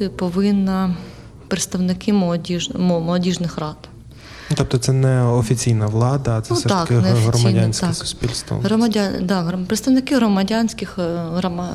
відповідати 0.00 0.08
повинна 0.08 0.96
представники 1.48 2.12
молодіж, 2.12 2.70
молодіжних 2.74 3.58
рад. 3.58 3.76
Тобто 4.54 4.78
це 4.78 4.92
не 4.92 5.22
офіційна 5.22 5.86
влада, 5.86 6.38
а 6.38 6.40
це 6.40 6.54
Ну, 6.54 6.56
все 6.56 6.68
ж 6.68 6.74
таки 6.74 6.94
громадянське 6.94 7.86
так. 7.86 7.96
суспільство. 7.96 8.58
Громадян, 8.58 9.12
да, 9.22 9.58
представники 9.66 10.16
громадянських 10.16 10.98
е, 10.98 11.24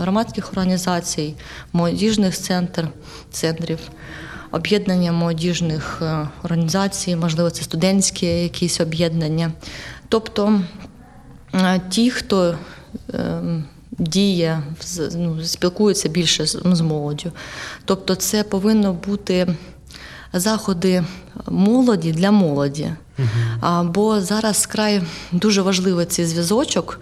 громадських 0.01 0.51
організацій, 0.51 1.33
молодіжних 1.73 2.37
центр, 2.37 2.87
центрів, 3.31 3.79
об'єднання 4.51 5.11
молодіжних 5.11 5.99
е, 6.01 6.27
організацій, 6.43 7.15
можливо, 7.15 7.49
це 7.49 7.63
студентські 7.63 8.25
якісь 8.25 8.81
об'єднання. 8.81 9.51
Тобто 10.09 10.61
е, 11.53 11.81
ті, 11.89 12.09
хто 12.11 12.57
е, 13.13 13.41
діє, 13.97 14.63
ну, 15.15 15.43
спілкується 15.43 16.09
більше 16.09 16.45
з, 16.45 16.57
з 16.71 16.81
молоддю. 16.81 17.31
Тобто, 17.85 18.15
це 18.15 18.43
повинно 18.43 18.93
бути 18.93 19.47
заходи 20.33 21.03
молоді 21.47 22.11
для 22.11 22.31
молоді. 22.31 22.89
А, 23.61 23.83
бо 23.83 24.21
зараз 24.21 24.65
край 24.65 25.01
дуже 25.31 25.61
важливий 25.61 26.05
цей 26.05 26.25
зв'язочок, 26.25 26.99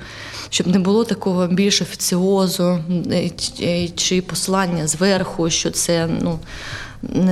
щоб 0.50 0.68
не 0.68 0.80
було 0.80 1.04
такого 1.04 1.48
більш 1.48 1.82
офіціозу 1.82 2.80
е, 3.12 3.30
чи- 3.30 3.92
чи 3.96 4.22
послання 4.22 4.88
зверху, 4.88 5.50
що 5.50 5.72
це 5.72 6.08
ну, 6.22 6.40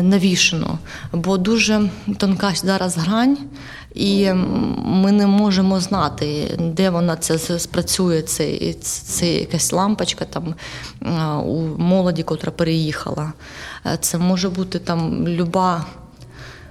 навішено. 0.01 0.79
Бо 1.13 1.37
дуже 1.37 1.89
тонка 2.17 2.53
зараз 2.55 2.97
грань, 2.97 3.37
і 3.93 4.33
ми 4.83 5.11
не 5.11 5.27
можемо 5.27 5.79
знати, 5.79 6.55
де 6.59 6.89
вона 6.89 7.15
це 7.15 7.59
спрацює, 7.59 8.21
це, 8.21 8.73
це 8.81 9.33
якась 9.33 9.73
лампочка 9.73 10.25
там 10.25 10.55
у 11.45 11.61
молоді, 11.77 12.23
котра 12.23 12.51
переїхала. 12.51 13.33
Е, 13.85 13.97
Це 14.01 14.17
може 14.17 14.49
бути 14.49 14.79
там 14.79 15.27
люба 15.27 15.85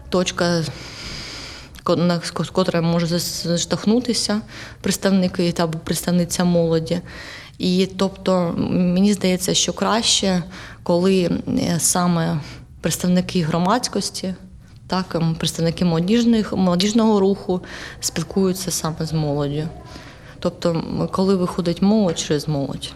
точка 0.08 0.62
з 0.62 2.50
котра 2.52 2.80
може 2.80 3.06
заштовхнутися 3.18 4.40
представники 4.80 5.54
або 5.58 5.78
представниця 5.78 6.44
молоді. 6.44 7.00
І 7.58 7.88
тобто 7.96 8.54
мені 8.70 9.12
здається, 9.12 9.54
що 9.54 9.72
краще, 9.72 10.42
коли 10.82 11.30
е, 11.48 11.76
саме 11.78 12.40
представники 12.80 13.42
громадськості, 13.42 14.34
так, 14.90 15.22
представники 15.38 15.84
молодіжних, 15.84 16.52
молодіжного 16.52 17.20
руху 17.20 17.60
спілкуються 18.00 18.70
саме 18.70 18.96
з 19.00 19.12
молоддю. 19.12 19.68
Тобто, 20.38 20.82
коли 21.12 21.36
виходить 21.36 21.82
молодь 21.82 22.18
через 22.18 22.48
молодь. 22.48 22.92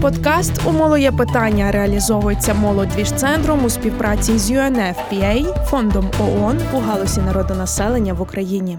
Подкаст 0.00 0.52
«Умоло 0.66 0.98
є 0.98 1.12
питання 1.12 1.72
реалізовується 1.72 2.54
молодвіж-центром 2.54 3.64
у 3.64 3.70
співпраці 3.70 4.38
з 4.38 4.50
UNFPA, 4.50 5.64
фондом 5.64 6.10
ООН 6.20 6.60
у 6.72 6.78
галузі 6.78 7.20
народонаселення 7.20 8.12
в 8.12 8.20
Україні. 8.20 8.78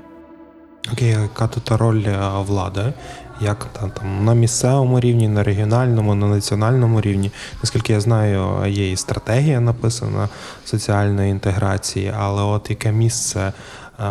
Окей, 0.94 1.08
яка 1.10 1.48
тут 1.48 1.72
роль 1.72 2.04
е, 2.08 2.30
влади? 2.40 2.94
Як 3.42 3.66
там 3.66 3.92
на 4.26 4.34
місцевому 4.34 5.00
рівні, 5.00 5.28
на 5.28 5.44
регіональному, 5.44 6.16
на 6.16 6.28
національному 6.28 7.02
рівні? 7.02 7.32
Наскільки 7.64 7.94
я 7.94 8.00
знаю, 8.00 8.66
є 8.68 8.92
і 8.92 8.98
стратегія 8.98 9.60
написана 9.60 10.30
соціальної 10.66 11.32
інтеграції, 11.32 12.14
але 12.18 12.44
от 12.44 12.70
яке 12.70 12.92
місце 12.92 13.54
е, 14.00 14.04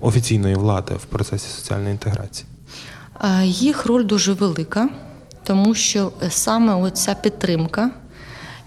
офіційної 0.00 0.54
влади 0.54 0.94
в 0.94 1.04
процесі 1.04 1.48
соціальної 1.48 1.90
інтеграції? 1.90 2.46
Е, 3.24 3.44
Їх 3.44 3.86
роль 3.86 4.04
дуже 4.04 4.32
велика, 4.32 4.88
тому 5.44 5.74
що 5.74 6.12
саме 6.28 6.74
оця 6.74 7.14
підтримка, 7.14 7.90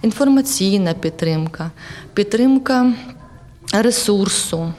інформаційна 0.02 0.94
підтримка, 0.94 1.72
підтримка 2.14 2.94
ресурсу, 3.74 4.74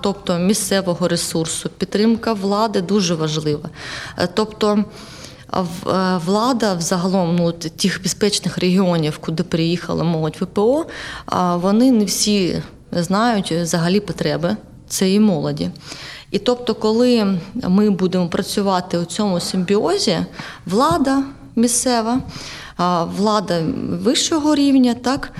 тобто 0.00 0.38
місцевого 0.38 1.08
ресурсу, 1.08 1.70
підтримка 1.78 2.32
влади 2.32 2.80
дуже 2.80 3.14
важлива. 3.14 3.70
Е, 4.18 4.28
Тобто 4.34 4.78
е, 4.78 4.84
влада 6.26 6.74
взагалом 6.74 7.36
ну, 7.36 7.52
тих 7.52 8.02
безпечних 8.02 8.58
регіонів, 8.58 9.18
куди 9.18 9.42
приїхала 9.42 10.04
молодь 10.04 10.36
ВПО, 10.40 10.86
вони 11.54 11.92
не 11.92 12.04
всі 12.04 12.62
знають 12.92 13.52
взагалі 13.52 14.00
потреби 14.00 14.56
цієї 14.88 15.20
молоді. 15.20 15.70
І 16.30 16.38
тобто, 16.38 16.74
коли 16.74 17.38
ми 17.54 17.90
будемо 17.90 18.28
працювати 18.28 18.98
у 18.98 19.04
цьому 19.04 19.40
симбіозі, 19.40 20.18
влада 20.66 21.22
місцева, 21.56 22.20
влада 23.16 23.62
вищого 23.90 24.54
рівня, 24.54 24.94
так, 24.94 25.32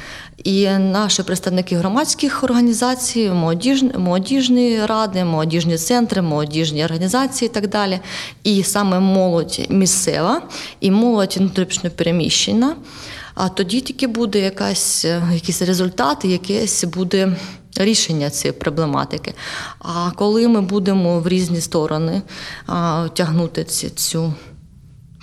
і 0.45 0.69
наші 0.69 1.23
представники 1.23 1.77
громадських 1.77 2.45
організацій, 2.45 3.31
молодіж, 3.31 3.83
молодіжні 3.83 4.87
ради, 4.87 5.25
молодіжні 5.25 5.77
центри, 5.77 6.23
молодіжні 6.23 6.85
організації 6.85 7.51
і 7.51 7.55
так 7.55 7.69
далі. 7.69 8.01
І 8.45 8.63
саме 8.63 9.01
молодь 9.01 9.61
місцева 9.69 10.43
і 10.81 10.91
молодь 10.91 11.37
внутрішньо 11.39 11.91
переміщена. 11.91 12.77
А 13.35 13.49
тоді 13.49 13.81
тільки 13.81 14.07
буде 14.07 14.39
якась, 14.39 15.05
е, 15.05 15.23
якийсь 15.35 15.63
результат, 15.63 16.25
якесь 16.25 16.85
буде 16.85 17.37
рішення 17.77 18.31
цієї 18.31 18.59
проблематики. 18.59 19.35
А 19.79 20.11
коли 20.11 20.49
ми 20.49 20.61
будемо 20.61 21.21
в 21.21 21.29
різні 21.29 21.61
сторони 21.61 22.23
а, 22.67 23.09
тягнути 23.15 23.65
ці, 23.65 23.91
цю, 23.91 24.35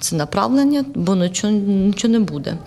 це 0.01 0.15
направлення, 0.15 0.85
бо 0.95 1.15
нічого, 1.15 1.53
нічого 1.53 2.11
не 2.11 2.19
буде. 2.19 2.57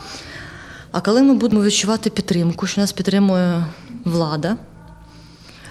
А 0.93 1.01
коли 1.01 1.23
ми 1.23 1.35
будемо 1.35 1.63
відчувати 1.63 2.11
підтримку, 2.11 2.67
що 2.67 2.81
нас 2.81 2.93
підтримує 2.93 3.65
влада, 4.05 4.57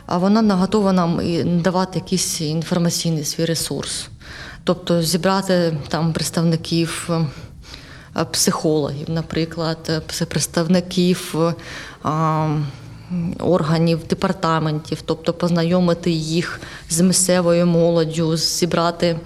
а 0.05 0.17
вона 0.17 0.41
не 0.41 0.53
готова 0.53 0.93
нам 0.93 1.21
давати 1.61 1.99
якийсь 1.99 2.41
інформаційний 2.41 3.25
свій 3.25 3.45
ресурс. 3.45 4.07
Тобто 4.63 5.01
зібрати 5.01 5.77
там 5.87 6.13
представників 6.13 7.09
е, 8.15 8.25
психологів, 8.25 9.09
наприклад, 9.09 9.77
е, 9.89 10.25
представників 10.25 11.35
е, 11.35 11.53
органів, 13.39 13.99
департаментів, 14.09 15.01
тобто 15.05 15.33
познайомити 15.33 16.11
їх 16.11 16.61
з 16.89 17.01
місцевою 17.01 17.65
молоддю, 17.65 18.37
зібрати 18.37 19.19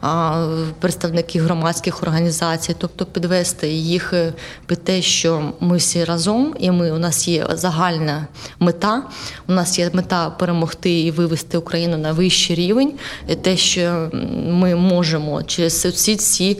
а, 0.00 0.46
представників 0.80 1.44
громадських 1.44 2.02
організацій, 2.02 2.76
тобто 2.78 3.06
підвести 3.06 3.68
їх 3.68 4.12
е, 4.12 4.32
під 4.66 4.84
те, 4.84 5.02
що 5.02 5.52
ми 5.60 5.76
всі 5.76 6.04
разом, 6.04 6.54
і 6.58 6.70
ми 6.70 6.92
у 6.92 6.98
нас 6.98 7.28
є 7.28 7.46
загальна 7.52 8.26
мета. 8.58 9.02
У 9.48 9.52
нас 9.52 9.78
є 9.78 9.90
мета 9.92 10.30
перемогти 10.30 11.00
і 11.00 11.10
вивести 11.10 11.58
Україну 11.58 11.96
на 11.98 12.12
вищий 12.12 12.56
рівень. 12.56 12.92
І 13.28 13.34
те, 13.34 13.56
що 13.56 14.10
ми 14.46 14.74
можемо 14.74 15.42
через 15.42 15.86
всі 15.86 16.16
ці 16.16 16.58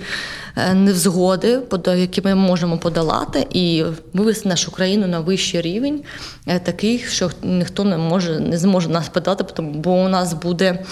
е, 0.57 0.75
невзгоди, 0.75 1.61
які 1.87 2.23
ми 2.25 2.35
можемо 2.35 2.79
подолати, 2.79 3.47
і 3.51 3.85
вивести 4.13 4.49
нашу 4.49 4.71
країну 4.71 5.07
на 5.07 5.21
вищий 5.21 5.61
рівень, 5.61 6.03
е, 6.47 6.59
такий, 6.59 6.99
що 6.99 7.31
ніхто 7.43 7.85
не 7.85 7.97
може 7.97 8.41
не 8.41 8.59
зможе 8.59 8.89
нас 8.89 9.09
подати, 9.09 9.63
бо 9.63 9.93
у 9.93 10.09
нас 10.09 10.33
буде 10.33 10.85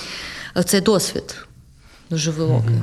цей 0.64 0.80
досвід 0.80 1.45
дуже 2.10 2.30
великий. 2.30 2.76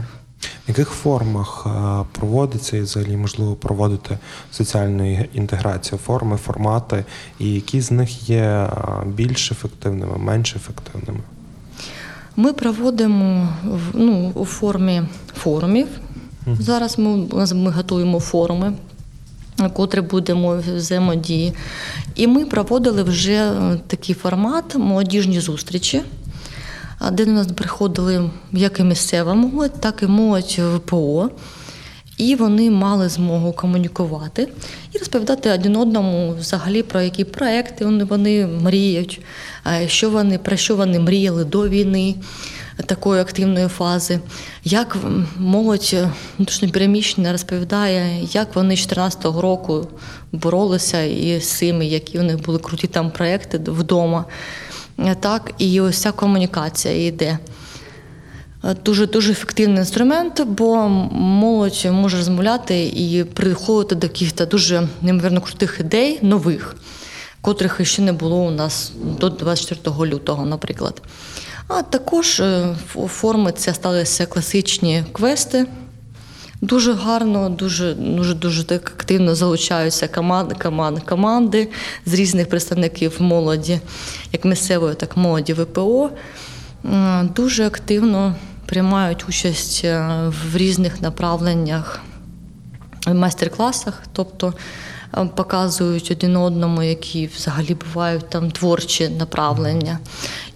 В 0.66 0.70
яких 0.70 0.90
формах 0.90 1.68
е, 1.68 2.06
проводиться 2.12 2.78
і 2.78 2.82
взагалі 2.82 3.18
можливо 3.18 3.56
проводити 3.56 4.18
соціальну 4.52 5.28
інтеграцію? 5.34 6.00
Форми, 6.00 6.38
формати, 6.38 7.06
і 7.40 7.54
які 7.54 7.82
з 7.82 7.92
них 7.92 8.30
є 8.30 8.42
е, 8.42 8.70
більш 9.06 9.52
ефективними, 9.52 10.18
менш 10.18 10.56
ефективними? 10.56 11.20
Ми 12.36 12.54
проводимо 12.54 13.50
ну, 13.94 14.32
у 14.36 14.46
формі 14.46 15.02
форумів. 15.36 15.88
Зараз 16.60 17.00
ми, 17.00 17.28
ми 17.54 17.72
готуємо 17.72 18.20
форуми, 18.20 18.74
котрі 19.74 20.02
будемо 20.02 20.56
взаємодії. 20.76 21.54
І 22.16 22.28
ми 22.28 22.46
проводили 22.46 23.04
вже 23.04 23.52
е, 23.52 23.80
такий 23.88 24.16
формат 24.16 24.76
молодіжні 24.76 25.40
зустрічі, 25.40 26.02
де 27.12 27.26
до 27.26 27.32
нас 27.32 27.48
приходили 27.48 28.30
як 28.52 28.80
і 28.80 28.84
місцева 28.84 29.34
молодь, 29.34 29.82
так 29.82 30.04
і 30.04 30.08
молодь 30.08 30.60
ВПО. 30.76 31.30
І 32.18 32.36
вони 32.36 32.72
мали 32.72 33.10
змогу 33.10 33.54
комунікувати 33.54 34.48
і 34.94 34.98
розповідати 34.98 35.50
один 35.50 35.76
одному 35.76 36.36
взагалі 36.40 36.84
про 36.84 37.02
які 37.02 37.24
проекти 37.24 37.86
вони, 37.86 38.48
мріють, 38.48 39.22
що 39.88 40.10
вони, 40.10 40.38
про 40.38 40.58
що 40.58 40.76
вони 40.76 41.00
мріяли 41.00 41.46
до 41.46 41.70
війни, 41.70 42.16
такої 42.86 43.22
активної 43.22 43.68
фази. 43.68 44.20
Як 44.64 44.98
молодь 45.38 45.96
внутрішньопереміщена 46.38 47.32
розповідає, 47.32 48.28
як 48.32 48.56
вони 48.56 48.76
14-го 48.76 49.42
року 49.42 49.88
боролися 50.32 51.02
і 51.02 51.40
з 51.40 51.58
цими, 51.58 51.86
які 51.86 52.20
у 52.20 52.24
них 52.24 52.42
були 52.42 52.60
круті 52.60 52.88
там 52.88 53.12
проекти 53.12 53.58
вдома. 53.58 54.26
Е, 55.00 55.16
Так, 55.16 55.52
і 55.58 55.82
ось 55.82 55.98
ця 55.98 56.12
комунікація 56.12 57.08
йде. 57.08 57.40
Дуже 58.86 59.08
дуже 59.08 59.32
ефективний 59.32 59.78
інструмент, 59.78 60.42
бо 60.46 60.88
молодь 61.12 61.86
може 61.92 62.18
розмовляти 62.18 62.84
і 62.84 63.24
приходити 63.24 63.96
до 63.96 64.08
якихось 64.08 64.48
дуже 64.48 64.88
неймовірно 65.02 65.42
крутих 65.42 65.78
ідей, 65.80 66.20
нових. 66.22 66.76
котрих 67.42 67.80
ще 67.84 68.02
не 68.02 68.14
було 68.14 68.38
у 68.38 68.52
нас 68.52 68.92
до 69.20 69.30
24 69.30 69.96
лютого, 70.12 70.46
наприклад. 70.46 71.02
А 71.68 71.82
також 71.82 72.40
е, 72.40 72.76
форми 73.08 73.52
це 73.52 73.74
сталися 73.74 74.26
класичні 74.26 75.04
квести. 75.12 75.66
Дуже 76.64 76.94
гарно, 76.94 77.50
дуже 77.50 77.94
дуже 77.94 78.34
дуже 78.34 78.64
так 78.64 78.92
активно 78.96 79.36
залучаються 79.36 80.08
команди, 80.08 80.56
команди, 80.64 81.02
команди 81.06 81.70
з 82.06 82.14
різних 82.14 82.50
представників 82.50 83.16
молоді, 83.20 83.80
як 84.32 84.46
місцевої, 84.46 84.96
так 84.96 85.14
і 85.18 85.20
молоді 85.20 85.54
ВПО. 85.54 86.10
Дуже 87.36 87.66
активно 87.66 88.36
приймають 88.66 89.30
участь 89.30 89.82
е, 89.86 90.08
в 90.54 90.58
різних 90.58 91.02
направленнях 91.02 92.00
в 93.08 93.14
майстер-класах, 93.14 94.04
тобто 94.14 94.54
е, 95.18 95.26
показують 95.36 96.12
один 96.12 96.38
одному, 96.38 96.84
які 96.84 97.30
взагалі 97.36 97.78
бувають 97.86 98.30
там 98.30 98.52
творчі 98.52 99.10
направлення. 99.10 100.00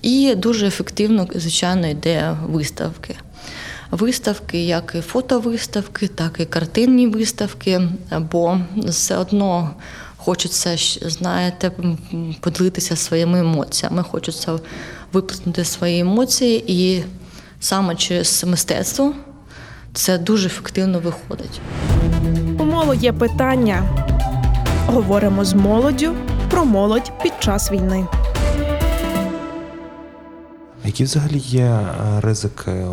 І 0.02 0.36
дуже 0.36 0.68
ефективно, 0.68 1.28
звичайно, 1.36 1.88
йде 1.88 2.38
виставки. 2.50 3.16
Виставки, 3.92 4.66
як 4.66 4.96
і 4.98 5.02
фотовиставки, 5.02 6.08
так 6.08 6.40
і 6.40 6.46
картинні 6.46 7.08
виставки, 7.08 7.82
бо 8.32 8.60
все 8.76 9.18
одно 9.18 9.70
хочеться, 10.18 10.78
знаєте, 11.10 11.72
поділитися 12.40 12.96
своїми 12.96 13.40
емоціями, 13.40 14.04
хочеться 14.04 14.60
виплеснути 15.14 15.66
свої 15.66 16.00
емоції, 16.00 16.64
і 16.68 17.04
саме 17.60 17.96
через 17.96 18.44
мистецтво 18.44 19.14
це 19.94 20.18
дуже 20.18 20.48
ефективно 20.48 21.00
виходить. 21.00 21.62
У 22.60 22.66
моло 22.66 22.94
є 22.94 23.14
питання. 23.14 23.84
Говоримо 24.86 25.46
з 25.46 25.54
молоддю 25.54 26.16
про 26.50 26.66
молодь 26.66 27.12
під 27.24 27.34
час 27.40 27.72
війни. 27.72 28.06
Які 30.88 31.04
взагалі 31.04 31.38
є 31.38 31.66
е, 31.66 32.22
ризики 32.22 32.72
е, 32.72 32.88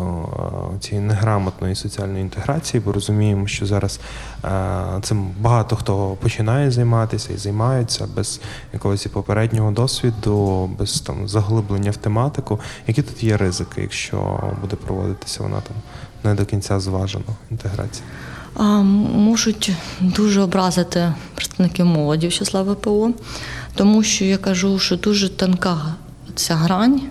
цієї 0.79 1.07
неграмотної 1.07 1.75
соціальної 1.75 2.21
інтеграції? 2.21 2.81
Бо 2.85 2.91
розуміємо, 2.91 3.47
що 3.47 3.65
зараз 3.65 3.99
е, 4.45 4.99
цим 5.01 5.29
багато 5.39 5.75
хто 5.75 6.17
починає 6.21 6.71
займатися 6.71 7.33
і 7.33 7.37
займаються 7.37 8.07
без 8.15 8.41
якогось 8.73 9.07
попереднього 9.07 9.71
досвіду, 9.71 10.69
без 10.79 11.01
там 11.01 11.27
заглиблення 11.27 11.91
в 11.91 11.97
тематику. 11.97 12.59
Які 12.87 13.01
тут 13.01 13.23
є 13.23 13.37
ризики, 13.37 13.81
якщо 13.81 14.43
буде 14.61 14.75
проводитися 14.75 15.43
вона 15.43 15.61
там 15.61 15.77
не 16.23 16.35
до 16.35 16.45
кінця 16.45 16.79
зважено 16.79 17.25
інтеграція? 17.51 18.07
А, 18.55 18.63
можуть 18.81 19.71
дуже 20.01 20.41
образити 20.41 21.13
представників 21.35 21.85
молоді 21.85 22.27
в 22.27 22.33
числа 22.33 22.61
ВПО, 22.61 23.11
тому 23.75 24.03
що 24.03 24.25
я 24.25 24.37
кажу, 24.37 24.79
що 24.79 24.95
дуже 24.95 25.29
тонка 25.29 25.95
ця 26.35 26.55
грань, 26.55 27.01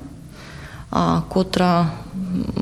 котра 1.28 1.90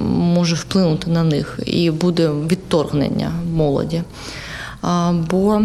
може 0.05 0.55
вплинути 0.55 1.11
на 1.11 1.23
них, 1.23 1.59
і 1.67 1.91
буде 1.91 2.31
відторгнення 2.31 3.33
молоді. 3.53 4.03
Бо 5.31 5.63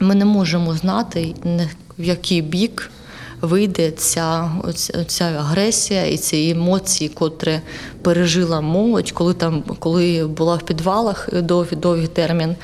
ми 0.00 0.14
не 0.14 0.24
можемо 0.24 0.74
знати, 0.74 1.34
в 1.98 2.04
який 2.04 2.42
бік 2.42 2.90
вийде 3.40 3.90
ця, 3.90 4.50
ця 5.06 5.24
агресія 5.24 6.06
і 6.06 6.16
ці 6.16 6.54
емоції, 6.56 7.10
котрі 7.10 7.60
пережила 8.02 8.60
молодь, 8.60 9.10
коли 9.10 9.34
там, 9.34 9.62
коли 9.78 10.26
була 10.26 10.54
в 10.54 10.62
підвалах 10.62 11.28
довгий, 11.32 11.78
довгий 11.78 12.06
термін, 12.06 12.56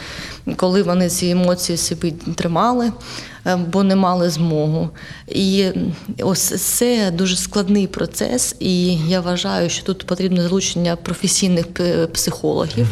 коли 0.56 0.82
вони 0.82 1.08
ці 1.08 1.28
емоції 1.28 1.78
собі 1.78 2.10
тримали, 2.10 2.92
бо 3.44 3.82
не 3.82 3.96
мали 3.96 4.30
змогу. 4.30 4.90
І 5.28 5.66
ось 6.22 6.62
це 6.62 7.10
дуже 7.10 7.36
складний 7.36 7.86
процес, 7.86 8.56
і 8.60 8.96
я 8.96 9.20
вважаю, 9.20 9.70
що 9.70 9.84
тут 9.84 10.06
потрібно 10.06 10.42
залучення 10.42 10.96
професійних 10.96 11.66
психологів, 12.12 12.86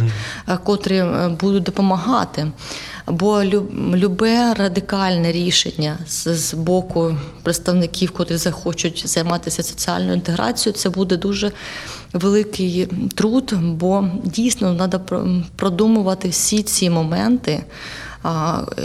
е, 0.49 0.59
котрі 0.65 0.97
е, 0.97 1.37
будуть 1.41 1.63
допомагати. 1.63 2.47
Бо 3.07 3.45
любе 3.95 4.55
радикальне 4.55 5.33
рішення 5.33 5.99
з 6.07 6.55
боку 6.55 7.17
представників, 7.43 8.11
котрі 8.11 8.37
захочуть 8.37 9.09
займатися 9.09 9.63
соціальною 9.63 10.15
інтеграцією, 10.15 10.79
це 10.79 10.91
буде 10.91 11.17
дуже 11.17 11.53
великий 12.13 12.89
труд, 13.15 13.55
бо 13.63 14.09
дійсно 14.25 14.75
треба 14.75 15.27
продумувати 15.57 16.29
всі 16.29 16.63
ці 16.63 16.91
моменти. 16.91 17.65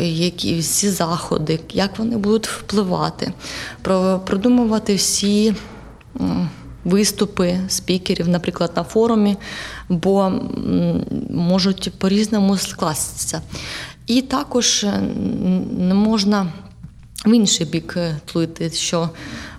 Які 0.02 0.60
всі 0.60 0.90
заходи, 0.90 1.60
як 1.74 2.00
вони 2.00 2.18
будуть 2.18 2.48
впливати, 2.48 3.34
продумувати 4.26 4.96
всі 4.96 5.56
виступи 6.86 7.60
спікерів, 7.68 8.30
наприклад, 8.30 8.72
на 8.76 8.84
форумі, 8.84 9.38
бо 9.90 10.32
можуть 11.30 11.94
по-різному 11.98 12.58
скластися. 12.58 13.42
І 14.08 14.22
також 14.22 14.86
не 15.78 15.94
можна 15.94 16.48
в 17.26 17.36
інший 17.36 17.66
бік 17.66 17.94
е, 17.98 18.16
тлити, 18.26 18.70
що 18.70 19.10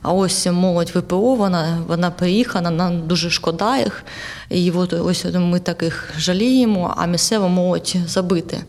а 0.07 0.13
ось 0.13 0.47
молодь 0.47 0.91
ВПО, 0.95 1.35
вона, 1.35 1.83
вона 1.89 2.11
приїхала, 2.11 2.71
нам 2.71 3.07
дуже 3.07 3.31
шкода 3.31 3.79
їх. 3.79 4.05
І 4.51 4.71
от 4.71 4.93
ось 4.93 5.25
ми 5.35 5.61
таких 5.61 6.13
жаліємо, 6.19 6.95
а 6.97 7.07
місцева 7.07 7.49
молодь 7.49 7.95
забити. 8.07 8.65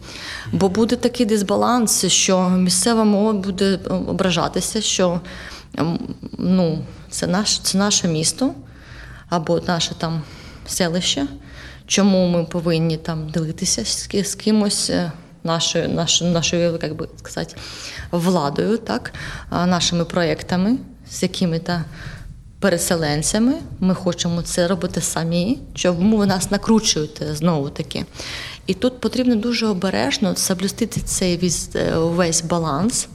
Бо 0.52 0.70
буде 0.70 0.96
такий 0.96 1.26
дисбаланс, 1.26 2.06
що 2.06 2.50
місцева 2.50 3.04
молодь 3.04 3.46
буде 3.46 3.80
ображатися, 3.88 4.82
що 4.82 5.22
ну, 6.38 6.80
це, 7.10 7.28
наш, 7.28 7.60
це 7.60 7.78
наше 7.78 8.08
місто 8.08 8.54
або 9.30 9.62
наше 9.68 9.96
там 9.96 10.22
селище. 10.68 11.28
Чому 11.88 12.28
ми 12.28 12.44
повинні 12.44 12.98
там 12.98 13.30
ділитися 13.30 13.86
з, 13.86 14.36
кимось 14.36 14.90
е, 14.90 15.12
нашою, 15.44 15.90
нашою, 15.90 16.32
нашою 16.32 16.80
як 16.82 16.96
би 16.96 17.08
сказати, 17.18 17.56
владою, 18.12 18.78
так, 18.78 19.14
нашими 19.52 20.06
проєктами, 20.06 20.78
з 21.12 21.24
якими-то 21.24 21.82
переселенцями. 22.60 23.54
Ми 23.80 23.96
хочемо 23.96 24.42
це 24.42 24.68
робити 24.68 25.02
самі, 25.02 25.60
чому 25.74 26.18
ви 26.18 26.26
нас 26.26 26.52
накручуєте 26.52 27.36
знову 27.36 27.70
таки. 27.70 28.06
І 28.68 28.74
тут 28.74 29.00
потрібно 29.00 29.36
дуже 29.36 29.68
обережно 29.68 30.36
соблюсти 30.36 30.88
цей 30.88 31.38
весь, 31.38 31.70
е, 31.76 31.98
весь 31.98 32.42
баланс 32.42 33.08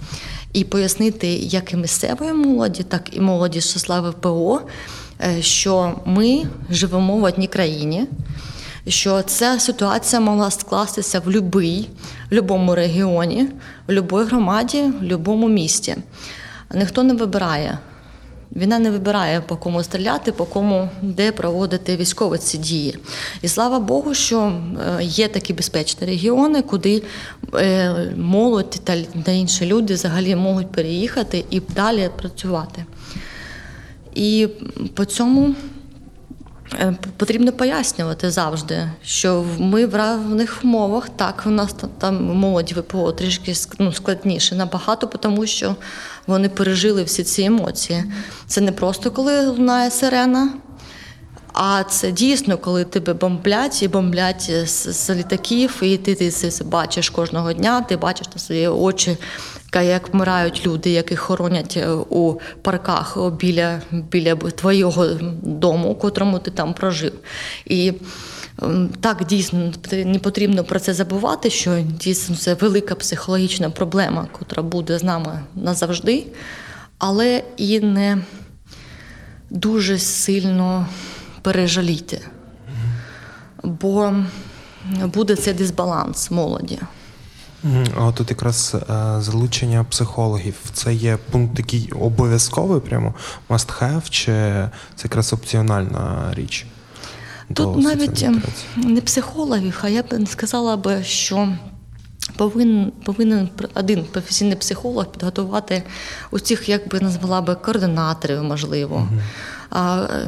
і 0.52 0.64
пояснити 0.64 1.28
як 1.28 1.72
і 1.72 1.76
місцевої 1.76 2.32
молоді, 2.32 2.82
так 2.82 3.16
і 3.16 3.20
молоді 3.20 3.60
з 3.60 3.72
числа 3.72 4.00
ВПО, 4.00 4.60
е, 5.20 5.42
що 5.42 6.00
ми 6.04 6.42
живемо 6.70 7.16
в 7.16 7.22
одній 7.22 7.46
країні, 7.46 8.06
що 8.88 9.22
ця 9.22 9.60
ситуація 9.60 10.20
могла 10.20 10.50
скластися 10.50 11.20
в 11.20 11.40
будь-якому 11.40 12.74
регіоні, 12.74 13.48
в 13.88 14.00
будь-якій 14.00 14.28
громаді, 14.28 14.82
в 14.82 15.00
будь-якому 15.00 15.48
місті. 15.48 15.96
Ніхто 16.74 17.02
не 17.02 17.14
вибирає. 17.14 17.78
Війна 18.56 18.78
не 18.78 18.90
вибирає, 18.90 19.40
по 19.40 19.56
кому 19.56 19.82
стріляти, 19.82 20.32
по 20.32 20.44
кому 20.44 20.88
де 21.02 21.32
проводити 21.32 21.96
військові 21.96 22.38
ці 22.38 22.58
дії. 22.58 22.98
І 23.42 23.48
слава 23.48 23.80
Богу, 23.80 24.14
що 24.14 24.40
е, 25.00 25.04
є 25.04 25.28
такі 25.28 25.52
безпечні 25.52 26.06
регіони, 26.06 26.62
куди 26.62 27.02
е, 27.54 28.12
молодь 28.16 28.80
та, 29.24 29.32
інші 29.32 29.66
люди 29.66 29.94
взагалі 29.94 30.36
можуть 30.36 30.72
переїхати 30.72 31.44
і 31.50 31.60
далі 31.60 32.10
працювати. 32.18 32.84
І 34.14 34.48
по 34.94 35.04
цьому 35.04 35.54
Е, 36.80 36.94
Потрібно 37.16 37.52
пояснювати 37.52 38.30
завжди, 38.30 38.90
що 39.04 39.40
в- 39.40 39.60
ми 39.60 39.86
в 39.86 39.94
равних 39.94 40.60
умовах, 40.64 41.08
так, 41.08 41.42
у 41.46 41.50
нас 41.50 41.74
там 41.98 42.24
молоді 42.24 42.74
ВПО 42.74 43.12
трішки 43.12 43.54
ну, 43.78 43.92
складніше 43.92 44.54
набагато, 44.54 45.06
тому 45.06 45.46
що 45.46 45.76
вони 46.26 46.48
пережили 46.48 47.02
всі 47.02 47.24
ці 47.24 47.42
емоції. 47.42 48.04
Це 48.46 48.60
не 48.60 48.72
просто 48.72 49.10
коли 49.10 49.46
лунає 49.46 49.90
сирена, 49.90 50.52
а 51.52 51.84
це 51.84 52.12
дійсно, 52.12 52.58
коли 52.58 52.84
тебе 52.84 53.14
бомблять 53.14 53.82
і 53.82 53.88
бомблять 53.88 54.50
з, 54.64 54.92
з 54.92 55.10
літаків, 55.10 55.78
і 55.82 55.96
ти, 55.96 56.14
ти 56.14 56.30
це 56.30 56.64
бачиш 56.64 57.10
кожного 57.10 57.52
дня, 57.52 57.80
ти 57.80 57.96
бачиш 57.96 58.26
на 58.34 58.38
свої 58.38 58.68
очі, 58.68 59.16
як 59.74 60.14
вмирають 60.14 60.66
люди, 60.66 60.90
яких 60.90 61.20
хоронять 61.20 61.76
е, 61.76 61.90
у 61.90 62.40
парках 62.62 63.18
біля, 63.40 63.80
біля 63.92 64.34
твого 64.34 65.06
дому, 65.42 65.88
у 65.88 65.94
котрому 65.94 66.38
ти 66.38 66.50
там 66.50 66.74
прожив. 66.74 67.12
І 67.64 67.92
так 69.00 69.24
дійсно 69.24 69.72
не 69.92 70.18
потрібно 70.18 70.64
про 70.64 70.80
це 70.80 70.94
забувати, 70.94 71.50
що 71.50 71.80
дійсно 71.80 72.36
це 72.36 72.54
велика 72.54 72.94
психологічна 72.94 73.70
проблема, 73.70 74.26
котра 74.32 74.62
буде 74.62 74.98
з 74.98 75.04
нами 75.04 75.40
назавжди, 75.54 76.26
але 76.98 77.42
і 77.56 77.80
не 77.80 78.18
дуже 79.50 79.98
сильно 79.98 80.86
пережаліти. 81.42 82.20
Бо 83.62 84.14
буде 85.14 85.36
цей 85.36 85.54
дисбаланс 85.54 86.30
молоді. 86.30 86.78
А 87.98 88.12
тут 88.12 88.30
якраз 88.30 88.74
е, 88.74 88.80
залучення 89.20 89.84
психологів. 89.84 90.54
Це 90.72 90.94
є 90.94 91.18
пункт 91.30 91.56
такий 91.56 91.92
обов'язковий, 92.00 92.80
прямо 92.80 93.14
must 93.48 93.80
have, 93.80 94.10
чи 94.10 94.32
це 94.96 95.04
якраз 95.04 95.32
опціональна 95.32 96.32
річ? 96.34 96.66
Тут 97.54 97.76
навіть 97.76 98.22
ем, 98.22 98.42
не 98.76 99.00
психологів, 99.00 99.80
а 99.82 99.88
я 99.88 100.02
б 100.02 100.28
сказала 100.28 100.76
би, 100.76 101.04
що 101.04 101.48
повинен, 102.36 102.92
повинен 103.04 103.48
один 103.74 104.04
професійний 104.04 104.56
психолог 104.56 105.06
підготувати 105.06 105.82
у 106.30 106.38
цих, 106.38 106.68
як 106.68 106.88
би 106.88 107.00
назвала 107.00 107.40
би, 107.40 107.54
координаторів, 107.54 108.42
можливо. 108.42 109.08
Е, 109.12 109.22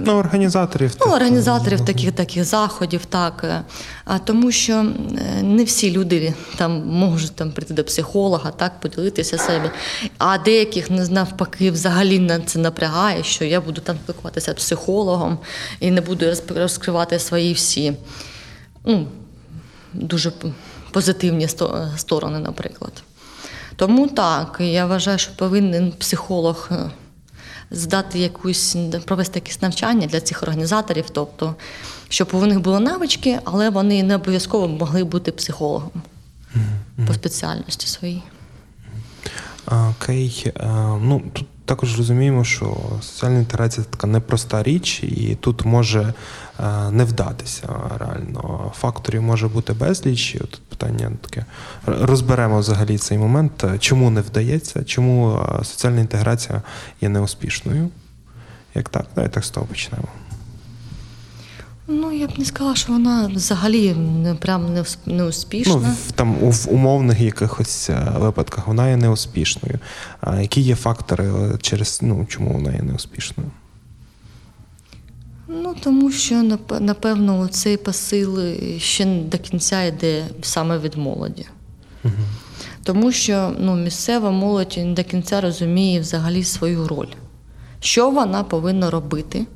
Ну, 0.01 0.13
організаторів. 0.13 0.97
Ну, 1.07 1.13
організаторів 1.13 1.85
таких 1.85 2.13
таких 2.13 2.45
заходів, 2.45 3.05
так. 3.05 3.45
е, 3.45 3.63
А 4.05 4.19
тому 4.19 4.53
що 4.53 4.73
е, 4.73 5.43
не 5.43 5.65
всі 5.65 5.93
люди 5.93 6.35
там 6.57 6.87
можуть 6.87 7.37
там 7.37 7.53
прийти 7.53 7.75
до 7.75 7.85
психолога, 7.85 8.51
так, 8.51 8.81
поділитися 8.81 9.39
себе. 9.39 9.71
А 10.19 10.39
деяких 10.39 10.91
не 10.91 11.09
навпаки 11.09 11.71
взагалі 11.71 12.19
на 12.19 12.41
це 12.41 12.59
напрягає, 12.59 13.25
що 13.25 13.45
я 13.45 13.61
буду 13.61 13.81
там 13.81 13.97
спілкуватися 14.05 14.53
з 14.53 14.55
психологом 14.55 15.39
і 15.81 15.91
не 15.91 16.01
буду 16.01 16.27
розкривати 16.57 17.19
свої 17.19 17.53
всі 17.53 17.93
ну, 18.85 19.07
дуже 19.93 20.33
позитивні 20.91 21.49
сторони, 21.97 22.39
наприклад. 22.39 22.93
Тому 23.77 24.09
так, 24.09 24.57
я 24.61 24.87
вважаю, 24.87 25.19
що 25.19 25.37
повинен 25.37 25.93
психолог 25.93 26.69
е, 26.71 26.91
здати 27.71 28.19
якусь 28.19 28.77
провести 29.05 29.39
якісь 29.39 29.63
навчання 29.63 30.07
для 30.07 30.21
цих 30.21 30.43
організаторів, 30.43 31.05
тобто, 31.13 31.55
щоб 32.09 32.29
у 32.33 32.47
них 32.47 32.61
були 32.61 32.81
навички, 32.81 33.39
але 33.45 33.71
вони 33.71 34.03
не 34.03 34.15
обов'язково 34.15 34.69
могли 34.69 35.05
бути 35.05 35.33
психологом 35.33 36.03
по 37.07 37.15
спеціальності 37.15 37.87
своїй. 37.87 38.23
Окей, 39.67 40.53
Е, 40.57 40.67
ну 41.01 41.23
тут 41.33 41.47
також 41.65 41.99
розуміємо, 41.99 42.45
що 42.45 42.77
соціальна 43.01 43.39
інтеграція 43.39 43.85
це 43.85 43.91
така 43.91 44.07
непроста 44.07 44.63
річ, 44.63 45.03
і 45.03 45.37
тут 45.41 45.65
може 45.65 46.15
е, 46.61 46.91
не 46.91 47.05
вдатися 47.05 47.69
реально. 47.99 48.73
Факторів 48.77 49.23
може 49.23 49.49
бути 49.49 49.73
безліч. 49.73 50.35
І 50.35 50.39
от 50.39 50.61
питання 50.69 51.13
таке. 51.21 51.45
Розберемо 51.87 52.59
взагалі 52.59 52.99
цей 52.99 53.19
момент, 53.19 53.65
е, 53.65 53.79
чому 53.79 54.11
не 54.11 54.21
вдається, 54.21 54.85
чому 54.85 55.39
е, 55.61 55.65
соціальна 55.65 56.01
інтеграція 56.01 56.63
є 57.01 57.09
неуспішною. 57.09 57.89
Як 58.75 58.89
так? 58.89 59.07
давай 59.15 59.31
так 59.31 59.45
з 59.45 59.51
того 59.51 59.67
почнемо. 59.67 60.09
Ну, 61.89 62.13
я 62.13 62.27
б 62.27 62.31
не 62.39 62.45
сказала, 62.45 62.77
що 62.77 62.93
вона 62.93 63.27
взагалі 63.35 63.95
не 63.95 64.35
прям 64.35 64.75
не, 64.75 64.85
не 65.07 65.25
успішна. 65.25 65.75
Ну, 65.75 65.95
в, 66.09 66.13
там 66.13 66.43
у- 66.43 66.51
в 66.51 66.67
умовних 66.71 67.21
якихось 67.21 67.91
е, 67.91 68.13
випадках 68.19 68.67
вона 68.67 68.89
є 68.91 68.97
неуспішною. 68.97 69.79
А 70.21 70.41
які 70.41 70.61
є 70.61 70.75
фактори, 70.75 71.25
е, 71.25 71.59
через 71.61 71.99
ну, 72.03 72.27
чому 72.29 72.53
вона 72.53 72.73
є 72.73 72.83
неуспішною? 72.83 73.51
Ну, 75.49 75.75
тому 75.81 76.11
що 76.13 76.59
напевно 76.81 77.49
цей 77.49 77.77
посил 77.77 78.39
ще 78.79 79.05
до 79.05 79.39
кінця 79.39 79.83
йде 79.85 80.25
саме 80.43 80.79
від 80.79 80.95
молоді. 80.95 81.47
Тому 82.83 83.13
що 83.13 83.53
ну, 83.59 83.75
місцева 83.77 84.31
молодь 84.31 84.75
не 84.77 84.93
до 84.95 85.05
кінця 85.05 85.41
розуміє 85.41 86.01
взагалі 86.01 86.45
свою 86.45 86.89
роль, 86.89 87.09
що 87.85 88.11
вона 88.11 88.45
повинна 88.45 88.91
робити, 88.91 89.47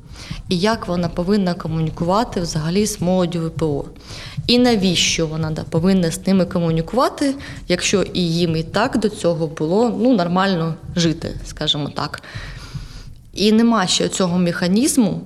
і 0.49 0.59
як 0.59 0.87
вона 0.87 1.09
повинна 1.09 1.53
комунікувати 1.53 2.41
взагалі 2.41 2.85
з 2.85 3.01
молоддю 3.01 3.47
ВПО. 3.47 3.85
І 4.47 4.59
навіщо 4.59 5.27
вона 5.27 5.51
да, 5.51 5.63
повинна 5.63 6.11
з 6.11 6.27
ними 6.27 6.45
комунікувати, 6.45 7.35
якщо 7.67 8.01
і 8.01 8.21
їм 8.21 8.55
і 8.55 8.63
так 8.63 8.99
до 8.99 9.09
цього 9.09 9.47
було 9.47 9.97
ну, 9.99 10.15
нормально 10.15 10.75
жити, 10.95 11.39
скажімо 11.45 11.91
так. 11.95 12.21
І 13.33 13.51
нема 13.51 13.87
ще 13.87 14.09
цього 14.09 14.37
механізму, 14.37 15.21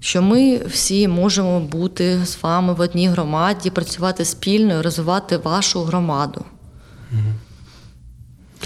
що 0.00 0.22
ми 0.22 0.56
всі 0.66 1.08
можемо 1.08 1.60
бути 1.60 2.26
з 2.26 2.42
вами 2.42 2.74
в 2.74 2.80
одній 2.80 3.08
громаді, 3.08 3.70
працювати 3.70 4.24
спільно 4.24 4.78
і 4.78 4.82
розвивати 4.82 5.36
вашу 5.36 5.82
громаду. 5.82 6.44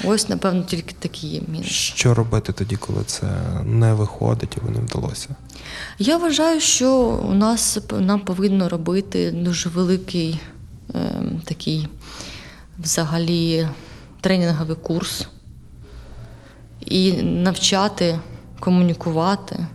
Ось, 0.05 0.29
напевно, 0.29 0.63
тільки 0.63 0.95
такі 0.99 1.27
є 1.27 1.41
мінуси. 1.49 1.71
Що 1.71 2.15
робити 2.15 2.53
тоді, 2.53 2.77
коли 2.77 3.05
це 3.05 3.27
не 3.65 3.95
виходить 3.95 4.57
або 4.63 4.71
не 4.71 4.79
вдалося? 4.79 5.29
Я 5.99 6.17
вважаю, 6.17 6.61
що 6.61 6.93
у 7.29 7.35
нас 7.35 7.79
нам 7.99 8.21
повинно 8.21 8.69
робити 8.69 9.31
дуже 9.31 9.69
великий 9.69 10.41
е, 10.95 11.23
такий 11.45 11.89
взагалі 12.79 13.69
тренінговий 14.21 14.77
курс 14.77 15.29
і 16.81 17.13
навчати 17.23 18.19
комунікувати, 18.61 19.67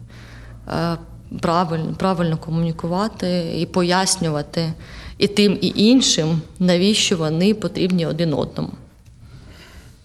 е, 0.67 0.97
правильно, 1.41 1.95
правильно 1.97 2.37
комунікувати 2.37 3.53
і 3.57 3.65
пояснювати 3.65 4.73
і 5.17 5.27
тим, 5.27 5.57
і 5.61 5.73
іншим, 5.75 6.41
навіщо 6.59 7.17
вони 7.17 7.53
потрібні 7.53 8.05
один 8.05 8.33
одному. 8.33 8.71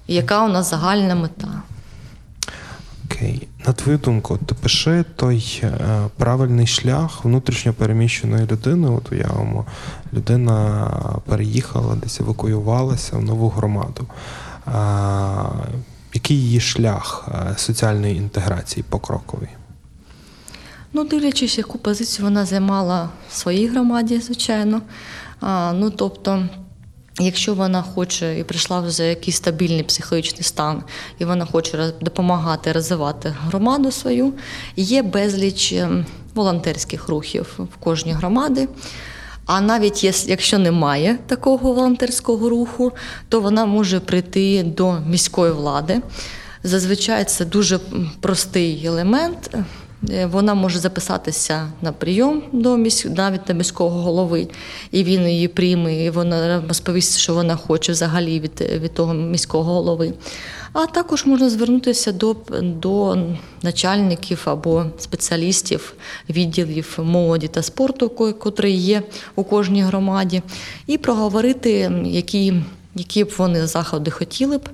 І 0.07 0.15
яка 0.15 0.45
у 0.45 0.49
нас 0.49 0.71
загальна 0.71 1.15
мета. 1.15 1.63
Окей. 3.05 3.49
На 3.67 3.73
твою 3.73 3.99
думку, 3.99 4.39
ти 4.47 4.55
пиши 4.55 5.05
той 5.17 5.61
е, 5.63 5.79
правильний 6.17 6.67
шлях 6.67 7.25
внутрішньо 7.25 7.73
переміщеної 7.73 8.47
людини. 8.47 8.89
От 8.89 9.13
уявимо, 9.13 9.67
людина 10.13 10.91
переїхала, 11.27 11.95
десь 11.95 12.21
евакуювалася 12.21 13.17
в 13.17 13.23
нову 13.23 13.49
громаду. 13.49 14.07
А, 14.67 15.51
який 16.15 16.37
її 16.37 16.61
шлях 16.61 17.29
е, 17.29 17.55
соціальної 17.59 18.17
інтеграції 18.17 18.85
покроковий? 18.89 19.49
Ну, 20.93 21.05
дивлячись, 21.05 21.59
яку 21.59 21.79
позицію 21.79 22.25
вона 22.25 22.45
займала 22.45 23.09
в 23.31 23.35
своїй 23.35 23.69
громаді, 23.69 24.21
звичайно. 24.21 24.83
А, 25.41 25.73
ну, 25.73 25.91
тобто, 25.91 26.49
якщо 27.21 27.55
вона 27.55 27.83
хоче 27.83 28.39
і 28.39 28.45
прийшла 28.45 28.81
вже 28.81 29.09
якийсь 29.09 29.37
стабільний 29.37 29.83
психологічний 29.83 30.43
стан, 30.43 30.83
і 31.19 31.25
вона 31.25 31.47
хоче 31.47 31.93
допомагати 32.01 32.73
розвивати 32.73 33.35
громаду 33.47 33.91
свою, 33.91 34.33
є 34.77 35.03
безліч 35.03 35.73
ем, 35.73 36.07
волонтерських 36.35 37.09
рухів 37.09 37.59
в 37.59 37.77
кожній 37.77 38.13
громаді. 38.13 38.69
А 39.47 39.61
навіть 39.61 40.29
якщо 40.29 40.59
немає 40.59 41.19
такого 41.27 41.75
волонтерського 41.75 42.49
руху, 42.49 42.93
то 43.29 43.41
вона 43.41 43.67
може 43.67 44.01
прийти 44.01 44.63
до 44.63 45.01
міської 45.01 45.53
влади. 45.53 46.03
Зазвичай 46.63 47.25
це 47.25 47.45
дуже 47.45 47.79
простий 48.21 48.87
елемент. 48.87 49.51
Е, 50.11 50.27
Вона 50.27 50.55
може 50.55 50.79
записатися 50.79 51.69
на 51.83 51.93
прийом 51.93 52.43
до 52.53 52.77
місь... 52.77 53.05
навіть 53.17 53.41
до 53.47 53.55
міського 53.55 54.03
голови, 54.03 54.49
і 54.91 55.05
він 55.05 55.29
її 55.29 55.49
прийме, 55.49 56.05
і 56.05 56.11
вона 56.11 56.63
розповість, 56.69 57.19
що 57.19 57.35
вона 57.35 57.57
хоче 57.57 57.93
взагалі 57.93 58.41
від, 58.41 58.61
від 58.61 58.95
того 58.95 59.15
міського 59.15 59.75
голови. 59.75 60.13
А 60.73 60.87
також 60.87 61.27
можна 61.27 61.51
звернутися 61.51 62.13
до, 62.13 62.37
до 62.63 63.19
начальників 63.63 64.43
або 64.45 64.85
спеціалістів 64.99 65.95
відділів 66.31 66.99
молоді 67.03 67.49
та 67.49 67.63
спорту, 67.63 68.09
ко- 68.09 68.33
котрі 68.35 68.73
є 68.73 69.03
у 69.37 69.45
кожній 69.45 69.83
громаді, 69.83 70.43
і 70.87 70.99
проговорити, 70.99 71.93
які, 72.05 72.55
які 72.95 73.25
б 73.25 73.33
вони 73.39 73.67
заходи 73.67 74.11
хотіли 74.11 74.59
б. 74.59 74.69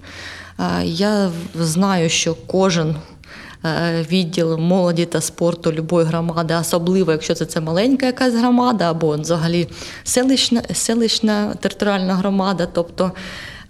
Я 0.84 1.30
знаю, 1.54 2.08
що 2.10 2.36
кожен 2.46 2.88
е, 2.90 2.96
відділ 4.10 4.58
молоді 4.58 5.06
та 5.06 5.20
спорту 5.20 5.72
любої 5.72 6.06
громади, 6.06 6.54
особливо 6.60 7.12
якщо 7.12 7.34
це, 7.34 7.44
це 7.44 7.60
маленька 7.60 8.06
якась 8.06 8.34
громада 8.34 8.90
або 8.90 9.16
взагалі 9.16 9.68
селищна, 10.04 10.62
селищна 10.72 11.54
територіальна 11.54 12.14
громада. 12.14 12.68
Тобто 12.72 13.12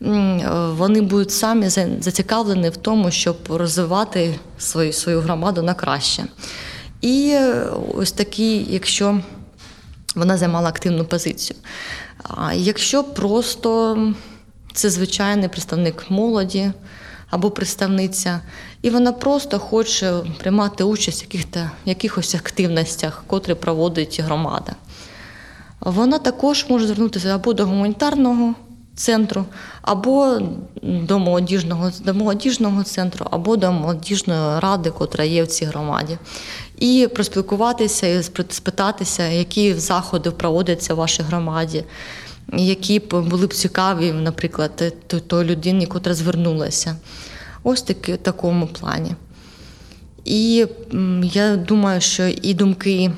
е, 0.03 0.49
вони 0.77 1.01
будуть 1.01 1.31
самі 1.31 1.69
зацікавлені 2.01 2.69
в 2.69 2.77
тому, 2.77 3.11
щоб 3.11 3.37
розвивати 3.49 4.35
свою, 4.59 4.93
свою 4.93 5.21
громаду 5.21 5.63
на 5.63 5.75
краще. 5.75 6.25
І 7.01 7.31
е, 7.35 7.67
ось 7.95 8.13
такі, 8.13 8.67
якщо 8.71 9.21
вона 10.15 10.37
займала 10.37 10.69
активну 10.69 11.05
позицію. 11.05 11.59
А 12.23 12.55
якщо 12.55 13.05
просто 13.05 13.99
це 14.75 14.91
звичайний 14.91 15.49
представник 15.49 16.11
молоді 16.11 16.73
або 17.33 17.51
представниця, 17.51 18.41
і 18.83 18.91
вона 18.91 19.13
просто 19.13 19.59
хоче 19.59 20.13
приймати 20.39 20.85
участь 20.85 21.23
в 21.23 21.25
яких-то, 21.25 21.71
якихось 21.85 22.35
активностях, 22.35 23.25
котрі 23.27 23.55
проводить 23.55 24.21
громада. 24.21 24.73
Вона 25.81 26.19
також 26.19 26.67
може 26.69 26.87
звернутися 26.87 27.35
або 27.35 27.53
до 27.53 27.67
гуманітарного 27.67 28.55
центру, 28.95 29.45
або 29.83 30.39
до 30.83 31.19
молодіжного, 31.19 31.91
до 32.05 32.15
молодіжного 32.15 32.83
центру, 32.83 33.27
або 33.31 33.57
до 33.57 33.73
молодіжної 33.73 34.61
ради, 34.61 34.91
котра 34.91 35.25
є 35.25 35.43
в 35.43 35.47
цій 35.47 35.65
громаді. 35.65 36.19
І 36.79 37.09
проспілкуватися 37.15 38.07
і 38.07 38.23
спитатися, 38.49 39.27
які 39.29 39.75
заходи 39.75 40.31
проводяться 40.31 40.95
в 40.95 40.97
вашій 40.97 41.23
громаді, 41.23 41.85
які 42.53 42.99
б 42.99 43.21
були 43.21 43.47
б 43.47 43.55
цікаві, 43.55 44.13
наприклад, 44.13 44.95
то- 45.07 45.21
той 45.21 45.45
людині, 45.45 45.87
котра 45.87 46.15
звернулася. 46.15 46.97
Ось 47.63 47.83
таки, 47.83 48.15
в 48.15 48.19
такому 48.19 48.67
плані. 48.67 49.15
І 50.25 50.67
я 51.23 51.57
думаю, 51.57 52.01
що 52.01 52.27
і 52.27 52.55
думки 52.55 53.11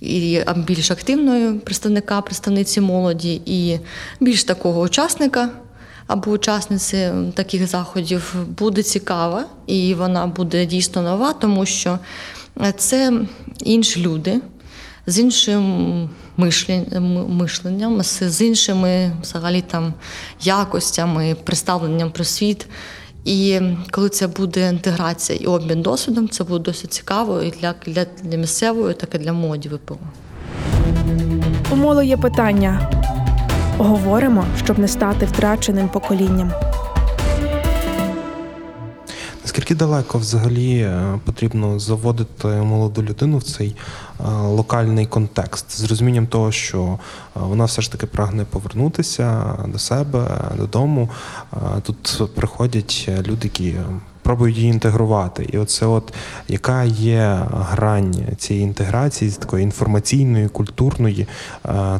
і 0.00 0.40
більш 0.56 0.90
активної 0.90 1.52
представника, 1.52 2.20
представниці 2.20 2.80
молоді, 2.80 3.42
і 3.46 3.78
більш 4.20 4.44
такого 4.44 4.80
учасника 4.80 5.48
або 6.06 6.30
учасниці 6.30 7.10
таких 7.34 7.66
заходів 7.66 8.34
буде 8.58 8.82
цікава, 8.82 9.44
і 9.66 9.94
вона 9.94 10.26
буде 10.26 10.66
дійсно 10.66 11.02
нова, 11.02 11.32
тому 11.32 11.66
що 11.66 11.98
це 12.76 13.12
інші 13.64 14.00
люди 14.00 14.40
з 15.06 15.18
іншим 15.18 16.10
мишленням, 17.28 18.02
з 18.02 18.40
іншими 18.40 19.12
взагалі 19.22 19.62
там 19.62 19.94
якостями, 20.40 21.36
представленням 21.44 22.10
про 22.10 22.24
світ. 22.24 22.66
І 23.24 23.60
коли 23.90 24.08
це 24.08 24.26
буде 24.26 24.68
інтеграція 24.68 25.38
і 25.42 25.46
обмін 25.46 25.82
досвідом, 25.82 26.28
це 26.28 26.44
буде 26.44 26.64
досить 26.64 26.92
цікаво 26.92 27.42
і 27.42 27.50
для, 27.50 27.74
для, 27.86 28.06
для 28.22 28.38
місцевої, 28.38 28.94
так 28.94 29.14
і 29.14 29.18
для 29.18 29.32
молоді 29.32 29.68
ВПО. 29.68 29.98
У 31.70 31.76
моло 31.76 32.02
є 32.02 32.16
питання. 32.16 32.90
Говоримо, 33.78 34.44
щоб 34.64 34.78
не 34.78 34.88
стати 34.88 35.26
втраченим 35.26 35.88
поколінням. 35.88 36.52
Наскільки 39.50 39.74
далеко 39.74 40.18
взагалі 40.18 40.78
е, 40.78 41.18
потрібно 41.24 41.78
заводити 41.78 42.48
молоду 42.48 43.02
людину 43.02 43.38
в 43.38 43.42
цей 43.42 43.76
е, 44.20 44.30
локальний 44.30 45.06
контекст 45.06 45.70
з 45.70 45.84
розумінням 45.84 46.26
того, 46.26 46.52
що 46.52 46.82
е, 46.82 46.96
вона 47.34 47.64
все 47.64 47.82
ж 47.82 47.92
таки 47.92 48.06
прагне 48.06 48.44
повернутися 48.44 49.56
до 49.68 49.78
себе, 49.78 50.40
додому. 50.56 51.10
Тут 51.82 52.30
приходять 52.34 53.08
люди, 53.26 53.40
які 53.42 53.74
пробують 54.22 54.56
її 54.56 54.70
інтегрувати. 54.70 55.48
І 55.52 55.58
оце, 55.58 55.86
от 55.86 56.14
яка 56.48 56.84
є 56.84 57.40
грань 57.52 58.14
цієї 58.36 58.64
інтеграції 58.64 59.30
з 59.30 59.36
такої 59.36 59.62
інформаційної, 59.64 60.48
культурної 60.48 61.26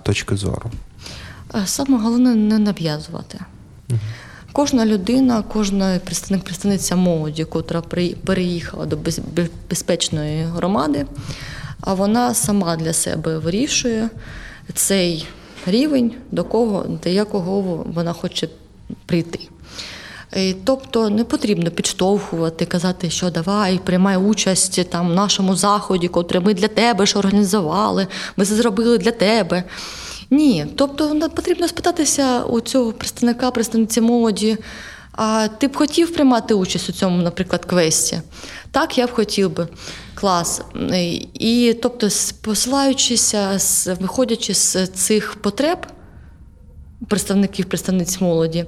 точки 0.03 0.37
зору. 0.37 0.71
Саме 1.65 1.99
головне 1.99 2.35
не 2.35 2.59
нав'язувати. 2.59 3.39
Кожна 4.53 4.87
людина, 4.87 5.45
кожна 5.53 6.01
представник 6.05 6.45
представниця 6.45 6.97
молоді, 6.97 7.45
котра 7.45 7.83
переїхала 8.25 8.87
до 8.87 8.99
безпечної 9.71 10.43
громади, 10.43 11.07
а 11.81 11.95
вона 11.95 12.35
сама 12.35 12.77
для 12.77 12.93
себе 12.93 13.39
вирішує 13.39 14.11
цей 14.75 15.27
рівень, 15.67 16.13
до 16.31 16.45
кого, 16.45 16.87
до 17.05 17.09
якого 17.09 17.85
вона 17.95 18.13
хоче 18.13 18.49
прийти. 19.07 19.41
Тобто 20.65 21.11
не 21.11 21.25
потрібно 21.25 21.71
підштовхувати, 21.71 22.67
казати, 22.67 23.11
що 23.11 23.31
давай, 23.31 23.81
приймай 23.85 24.17
участь 24.17 24.91
там 24.91 25.11
в 25.11 25.15
нашому 25.15 25.57
заході, 25.57 26.09
котрий 26.09 26.43
ми 26.43 26.55
для 26.55 26.69
тебе 26.69 27.07
ж 27.07 27.19
організували, 27.19 28.07
ми 28.37 28.45
це 28.45 28.55
зробили 28.55 28.99
для 28.99 29.11
тебе. 29.11 29.65
Ні, 30.31 30.67
тобто 30.77 31.31
потрібно 31.35 31.69
спитатися 31.69 32.43
у 32.43 32.61
цього 32.61 32.93
представника, 32.93 33.51
представниці 33.51 34.01
молоді. 34.01 34.59
А 35.13 35.49
ти 35.59 35.69
б 35.69 35.77
хотів 35.77 36.15
приймати 36.15 36.55
участь 36.55 36.89
у 36.89 36.93
цьому, 36.93 37.23
наприклад, 37.23 37.65
квесті? 37.65 38.21
Так, 38.71 38.99
я 38.99 39.07
б 39.07 39.11
хотів 39.11 39.57
би. 39.57 39.69
Клас. 40.15 40.63
І 41.35 41.77
тобто, 41.83 42.09
посилаючися, 42.43 43.59
виходячи 44.01 44.55
з 44.55 44.87
цих 44.87 45.35
потреб, 45.35 45.79
представників, 47.09 47.65
представниць 47.65 48.21
молоді, 48.21 48.65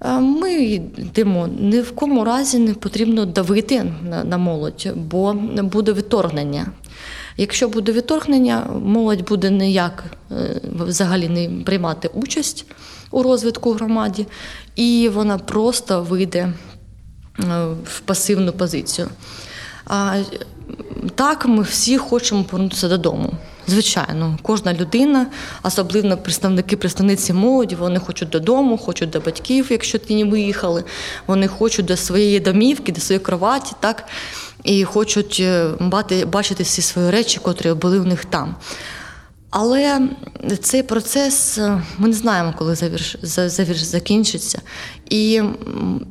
е, 0.00 0.18
ми 0.18 0.52
йдемо. 0.52 1.48
Ні 1.60 1.80
в 1.80 1.94
кому 1.94 2.24
разі 2.24 2.58
не 2.58 2.74
потрібно 2.74 3.26
давити 3.26 3.92
на 4.24 4.38
молодь, 4.38 4.88
бо 4.96 5.32
буде 5.62 5.92
відторгнення. 5.92 6.66
Якщо 7.36 7.68
буде 7.68 7.92
відторгнення, 7.92 8.66
молодь 8.84 9.28
буде 9.28 9.50
ніяк 9.50 10.04
е, 10.30 10.60
взагалі 10.74 11.28
не 11.28 11.64
приймати 11.64 12.10
участь 12.14 12.66
у 13.10 13.22
розвитку 13.22 13.72
громаді, 13.72 14.26
і 14.76 15.10
вона 15.14 15.38
просто 15.38 16.02
вийде 16.02 16.38
е, 16.38 16.52
в 17.84 18.00
пасивну 18.00 18.52
позицію. 18.52 19.08
А 19.86 20.22
так, 21.14 21.46
ми 21.46 21.62
всі 21.62 21.98
хочемо 21.98 22.44
повернутися 22.44 22.88
додому. 22.88 23.32
Звичайно, 23.66 24.38
кожна 24.42 24.74
людина, 24.74 25.26
особливо 25.62 26.16
представники 26.16 26.76
представниці 26.76 27.32
молоді, 27.32 27.74
вони 27.74 27.98
хочуть 27.98 28.28
додому, 28.28 28.78
хочуть 28.78 29.10
до 29.10 29.20
батьків, 29.20 29.66
якщо 29.70 29.98
ті 29.98 30.24
не 30.24 30.30
виїхали. 30.30 30.84
Вони 31.26 31.48
хочуть 31.48 31.86
до 31.86 31.96
своєї 31.96 32.40
домівки, 32.40 32.92
до 32.92 33.00
своєї 33.00 33.24
кроваті, 33.24 33.72
так 33.80 34.04
і 34.64 34.84
хочуть 34.84 35.36
е, 35.40 35.70
бачити 36.26 36.62
всі 36.62 36.82
свої 36.82 37.10
речі, 37.10 37.40
котрі 37.42 37.72
були 37.72 38.00
в 38.00 38.06
них 38.06 38.24
там. 38.24 38.56
Але 39.50 40.08
цей 40.60 40.82
процес 40.82 41.58
е, 41.58 41.82
ми 41.98 42.08
не 42.08 42.14
знаємо, 42.14 42.54
коли 42.58 42.74
завірш, 42.74 43.16
завірш, 43.22 43.82
закінчиться. 43.82 44.62
І 45.10 45.42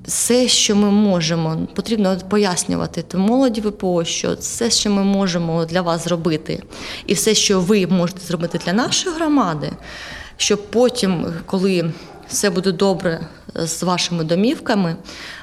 все, 0.06 0.48
що 0.48 0.76
ми 0.76 0.92
можемо, 0.92 1.68
потрібно 1.76 2.18
пояснювати 2.30 3.02
то 3.02 3.18
молоді 3.18 3.62
ВПО, 3.62 4.06
що 4.06 4.36
все, 4.40 4.70
що 4.72 4.90
ми 4.90 5.04
можемо 5.04 5.66
для 5.66 5.82
вас 5.82 6.04
зробити, 6.04 6.64
і 7.06 7.14
все, 7.14 7.36
що 7.36 7.60
ви 7.60 7.88
можете 7.88 8.20
зробити 8.26 8.60
для 8.66 8.74
нашої 8.74 9.16
громади, 9.16 9.72
щоб 10.38 10.72
потім, 10.72 11.26
коли 11.46 11.92
все 12.30 12.50
буде 12.50 12.72
добре 12.72 13.28
з 13.56 13.84
вашими 13.84 14.24
домівками, 14.24 14.96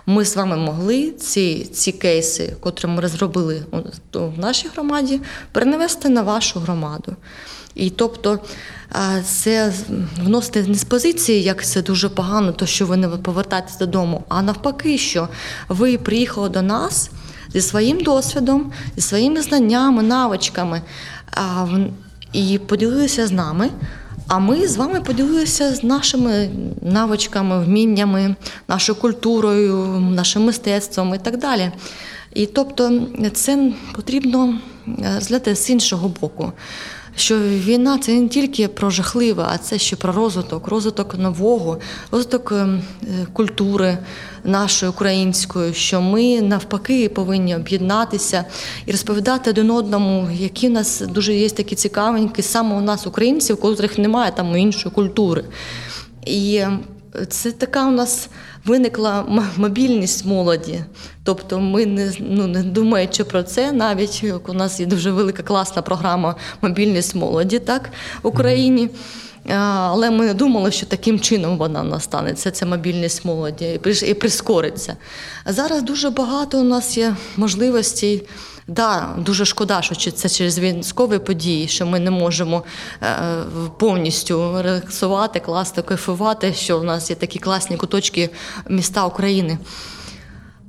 ми 0.07 0.25
з 0.25 0.37
вами 0.37 0.57
могли 0.57 1.11
ці, 1.11 1.65
ці 1.65 1.93
кейси, 1.93 2.57
котрі 2.61 2.89
ми 2.89 3.01
розробили 3.01 3.63
в 4.13 4.39
нашій 4.39 4.69
громаді, 4.69 5.21
перенести 5.53 6.09
на 6.09 6.23
вашу 6.23 6.61
громаду. 6.61 7.17
І 7.75 7.91
тобто 7.91 8.39
це 9.25 9.73
вносити 10.23 10.63
не 10.63 10.75
з 10.75 10.85
позиції, 10.85 11.43
як 11.43 11.65
це 11.65 11.83
дуже 11.83 12.09
погано, 12.09 12.53
то 12.53 12.67
що 12.67 12.87
ви 12.87 12.97
не 12.97 13.09
повертаєтесь 13.09 13.79
додому, 13.79 14.25
а 14.29 14.43
навпаки, 14.43 14.99
що 14.99 15.29
ви 15.69 15.99
приїхали 15.99 16.49
до 16.49 16.63
нас 16.63 17.11
зі 17.53 17.61
своїм 17.61 18.01
досвідом, 18.01 18.73
зі 18.97 19.03
своїми 19.03 19.43
знаннями, 19.43 20.03
навичками 20.03 20.83
і 22.33 22.59
поділилися 22.59 23.27
з 23.27 23.33
нами. 23.33 23.71
А 24.29 24.39
ми 24.39 24.69
з 24.69 24.77
вами 24.77 25.01
поділилися 25.01 25.75
з 25.75 25.85
нашими 25.85 26.51
навичками, 26.83 27.65
вміннями, 27.65 28.35
нашою 28.69 28.99
культурою, 28.99 29.87
нашим 30.01 30.45
мистецтвом 30.45 31.15
і 31.15 31.19
так 31.19 31.39
далі. 31.39 31.71
І 32.35 32.47
тобто 32.47 33.01
це 33.33 33.73
потрібно 33.95 34.59
е, 34.89 35.15
розглядати 35.15 35.57
з 35.57 35.71
іншого 35.71 36.09
боку. 36.21 36.53
Що 37.17 37.39
війна 37.39 37.99
це 37.99 38.13
не 38.13 38.29
тільки 38.29 38.69
про 38.69 38.91
жахливе, 38.91 39.47
а 39.49 39.59
це 39.59 39.79
ще 39.79 39.97
про 39.97 40.13
розвиток, 40.13 40.69
розвиток 40.69 41.19
нового, 41.19 41.79
розвиток 42.11 42.53
ем, 42.53 42.83
е, 43.03 43.27
культури 43.33 43.99
нашої 44.45 44.91
української, 44.91 45.75
що 45.75 46.01
ми 46.01 46.41
навпаки 46.41 47.09
повинні 47.09 47.57
об'єднатися 47.57 48.45
і 48.87 48.91
розповідати 48.93 49.51
один 49.51 49.71
одному, 49.71 50.29
які 50.33 50.69
в 50.69 50.71
нас 50.71 51.01
дуже 51.01 51.35
є 51.35 51.51
такі 51.51 51.75
цікавенькі, 51.75 52.43
саме 52.43 52.77
у 52.77 52.81
нас, 52.81 53.07
українців, 53.07 53.61
котрих 53.61 53.99
немає 53.99 54.33
там 54.37 54.57
іншої 54.57 54.95
культури. 54.95 55.45
І 56.27 56.63
це 57.29 57.53
така 57.53 57.89
у 57.89 57.91
нас 57.91 58.29
виникла 58.65 59.43
мобільність 59.57 60.25
молоді. 60.25 60.85
Тобто 61.25 61.61
ми 61.61 61.87
не, 61.87 62.13
ну, 62.21 62.47
не 62.47 62.63
думаючи 62.63 63.25
про 63.25 63.43
це, 63.43 63.73
навіть 63.73 64.23
як 64.23 64.49
у 64.49 64.53
нас 64.53 64.81
є 64.81 64.87
дуже 64.87 65.11
велика 65.11 65.43
класна 65.43 65.83
програма 65.83 66.35
Мобільність 66.63 67.15
молоді 67.15 67.59
так, 67.59 67.91
в 68.23 68.27
Україні. 68.27 68.91
Але 69.49 70.11
ми 70.11 70.27
не 70.27 70.35
думали, 70.35 70.71
що 70.71 70.87
таким 70.87 71.21
чином 71.21 71.59
вона 71.59 71.83
в 71.83 71.85
нас 71.85 72.05
станеться, 72.05 72.51
ця 72.51 72.67
мобільність 72.67 73.25
молоді, 73.25 73.81
і 74.07 74.15
прискориться. 74.15 74.97
Зараз 75.47 75.83
дуже 75.83 76.11
багато 76.11 76.59
у 76.59 76.65
нас 76.65 76.99
є 76.99 77.17
можливостей. 77.37 78.29
Да, 78.69 79.15
дуже 79.19 79.45
шкода, 79.45 79.83
що 79.83 80.11
це 80.11 80.29
через 80.29 80.59
військові 80.59 81.19
події, 81.19 81.69
що 81.69 81.87
ми 81.87 82.01
не 82.01 82.11
можемо 82.11 82.65
е, 83.03 83.17
повністю 83.79 84.63
релаксувати, 84.63 85.41
класти, 85.41 85.83
кайфувати, 85.83 86.55
що 86.55 86.81
у 86.81 86.83
нас 86.83 87.11
є 87.11 87.17
такі 87.17 87.39
класні 87.39 87.77
куточки 87.77 88.31
міста 88.69 89.07
України. 89.07 89.59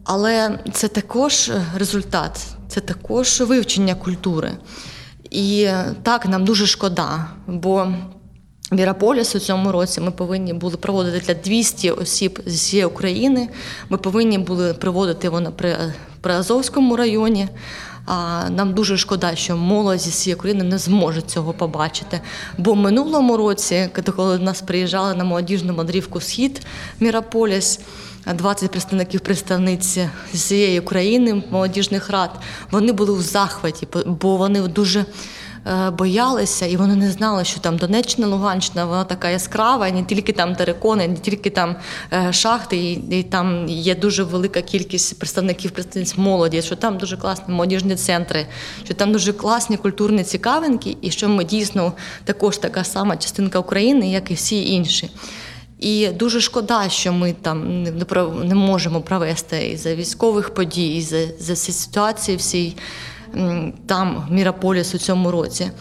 Але 0.03 0.59
це 0.73 0.87
також 0.87 1.51
результат, 1.75 2.47
це 2.67 2.79
також 2.81 3.41
вивчення 3.41 3.95
культури. 3.95 4.51
І 5.29 5.69
так, 6.03 6.25
нам 6.25 6.45
дуже 6.45 6.65
шкода, 6.67 7.27
бо 7.47 7.87
Віраполіс 8.71 9.35
у 9.35 9.39
цьому 9.39 9.71
році 9.71 10.01
ми 10.01 10.11
повинні 10.11 10.53
були 10.53 10.77
проводити 10.77 11.19
для 11.19 11.33
200 11.33 11.91
осіб 11.91 12.39
з 12.45 12.53
всієї 12.53 12.85
України. 12.85 13.49
Ми 13.89 13.97
повинні 13.97 14.37
були 14.37 14.73
проводити 14.73 15.29
на 15.29 15.51
При- 15.51 15.93
Приазовському 16.21 16.95
районі. 16.95 17.47
А, 18.07 18.49
Нам 18.49 18.73
дуже 18.73 18.97
шкода, 18.97 19.35
що 19.35 19.57
молодь 19.57 19.99
зі 19.99 20.09
всієї 20.09 20.35
України 20.35 20.63
не 20.63 20.77
зможе 20.77 21.21
цього 21.21 21.53
побачити. 21.53 22.21
Бо 22.57 22.73
в 22.73 22.75
минулому 22.75 23.37
році, 23.37 23.89
коли 24.15 24.37
до 24.37 24.43
нас 24.43 24.61
приїжджали 24.61 25.13
на 25.13 25.23
молодіжну 25.23 25.73
мандрівку 25.73 26.21
Схід 26.21 26.61
Міраполіс, 26.99 27.79
20 28.33 28.71
представників 28.71 29.19
представниць 29.19 29.97
з 30.33 30.33
всієї 30.33 30.79
України, 30.79 31.43
молодіжних 31.51 32.09
рад, 32.09 32.29
вони 32.71 32.91
були 32.91 33.13
в 33.13 33.21
захваті, 33.21 33.87
бо 34.05 34.37
вони 34.37 34.61
дуже 34.61 35.05
боялися 35.97 36.65
і 36.65 36.77
вони 36.77 36.95
не 36.95 37.11
знали, 37.11 37.45
що 37.45 37.59
там 37.59 37.77
Донеччина, 37.77 38.27
Луганщина, 38.27 38.85
вона 38.85 39.03
така 39.03 39.29
яскрава, 39.29 39.87
і 39.87 39.91
не 39.91 40.03
тільки 40.03 40.33
там 40.33 40.55
терикони, 40.55 41.07
не 41.07 41.15
тільки 41.15 41.49
там 41.49 41.75
е, 42.13 42.33
шахти, 42.33 42.77
і, 42.77 43.19
і 43.19 43.23
там 43.23 43.67
є 43.67 43.95
дуже 43.95 44.23
велика 44.23 44.61
кількість 44.61 45.19
представників 45.19 45.71
представниць 45.71 46.17
молоді, 46.17 46.61
що 46.61 46.75
там 46.75 46.97
дуже 46.97 47.17
класні 47.17 47.53
молодіжні 47.53 47.95
центри, 47.95 48.47
що 48.83 48.93
там 48.93 49.11
дуже 49.11 49.33
класні 49.33 49.77
культурні 49.77 50.23
цікавинки, 50.23 50.97
і 51.01 51.11
що 51.11 51.29
ми 51.29 51.43
дійсно 51.43 51.93
також 52.23 52.57
така 52.57 52.83
сама 52.83 53.17
частинка 53.17 53.59
України, 53.59 54.11
як 54.11 54.31
і 54.31 54.33
всі 54.33 54.73
інші. 54.73 55.09
І 55.79 56.07
дуже 56.07 56.41
шкода, 56.41 56.89
що 56.89 57.13
ми 57.13 57.35
там 57.41 57.83
не, 57.83 57.91
не 58.43 58.55
можемо 58.55 59.01
провести 59.01 59.67
із-за 59.67 59.95
військових 59.95 60.53
подій, 60.53 60.95
із-за 60.95 61.19
за 61.39 61.53
всі 61.53 61.71
ситуації 61.71 62.37
всій 62.37 62.75
там, 63.85 64.25
в 64.29 64.33
Міраполіс 64.33 64.95
у 64.95 64.97
цьому 64.97 65.31
році. 65.31 65.71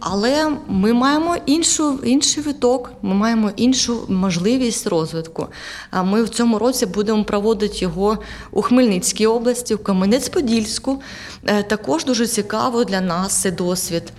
Але 0.00 0.52
ми 0.68 0.92
маємо 0.92 1.36
іншу, 1.46 1.98
інший 2.04 2.42
виток, 2.42 2.92
ми 3.02 3.14
маємо 3.14 3.50
іншу 3.56 4.06
можливість 4.08 4.86
розвитку. 4.86 5.46
Ми 6.04 6.22
в 6.22 6.28
цьому 6.28 6.58
році 6.58 6.86
будемо 6.86 7.24
проводити 7.24 7.78
його 7.78 8.18
у 8.50 8.62
Хмельницькій 8.62 9.26
області, 9.26 9.74
в 9.74 9.78
Кам'янець-Подільську. 9.78 10.96
Е, 11.46 11.62
Також 11.62 12.04
дуже 12.04 12.26
цікаво 12.26 12.84
для 12.84 13.00
нас 13.00 13.32
цей 13.32 13.52
досвід. 13.52 14.12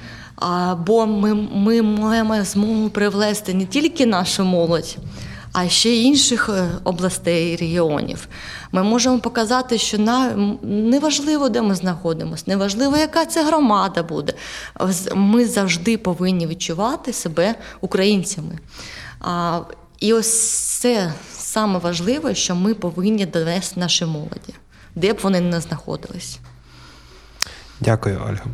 Бо 0.86 1.06
ми, 1.06 1.34
ми 1.34 1.82
маємо 1.82 2.44
змогу 2.44 2.90
привлести 2.90 3.54
не 3.54 3.66
тільки 3.66 4.06
нашу 4.06 4.44
молодь, 4.44 4.98
а 5.54 5.70
ще 5.70 5.90
й 5.90 6.06
інших 6.06 6.50
е, 6.50 6.70
областей 6.84 7.54
і 7.54 7.56
регіонів. 7.56 8.28
Ми 8.72 8.84
можемо 8.84 9.20
показати, 9.20 9.78
що 9.78 9.98
на 9.98 10.36
неважливо, 10.64 11.50
де 11.50 11.62
ми 11.62 11.76
знаходимося, 11.76 12.44
неважливо, 12.48 12.98
яка 12.98 13.26
це 13.26 13.46
громада 13.46 14.04
буде. 14.04 14.34
Ми 15.16 15.46
завжди 15.46 15.98
повинні 15.98 16.48
відчувати 16.48 17.14
себе 17.14 17.56
українцями. 17.82 18.60
А, 19.20 19.62
І 20.00 20.14
ось 20.14 20.58
це 20.80 21.14
саме 21.38 21.80
важливе, 21.80 22.36
що 22.36 22.56
ми 22.56 22.74
повинні 22.74 23.26
довести 23.26 23.80
нашій 23.80 24.06
молоді, 24.06 24.54
де 24.96 25.14
б 25.14 25.20
вони 25.24 25.42
не 25.42 25.62
знаходились. 25.62 26.40
Дякую, 27.80 28.22
Ольга. 28.28 28.46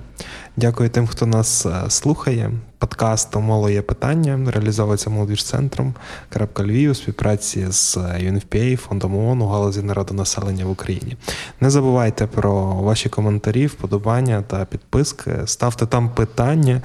Дякую 0.57 0.89
тим, 0.89 1.07
хто 1.07 1.26
нас 1.26 1.66
е, 1.66 1.89
слухає. 1.89 2.51
Подкаст 2.84 3.36
«Моло 3.36 3.69
є 3.69 3.81
питання 3.81 4.51
реалізовується 4.51 5.09
молодіжцентром 5.09 5.93
«Крапка 6.29 6.63
Львів» 6.63 6.91
у 6.91 6.95
співпраці 6.95 7.67
з 7.71 7.97
UNFPA, 7.97 8.77
фондом 8.77 9.17
ООН 9.17 9.41
у 9.41 9.47
галузі 9.47 9.81
народонаселення 9.81 10.65
в 10.65 10.69
Україні. 10.69 11.17
Не 11.61 11.69
забувайте 11.69 12.27
про 12.27 12.73
ваші 12.73 13.09
коментарі, 13.09 13.67
вподобання 13.67 14.41
та 14.41 14.65
підписки. 14.65 15.31
Ставте 15.45 15.86
там 15.86 16.09
питання, 16.09 16.81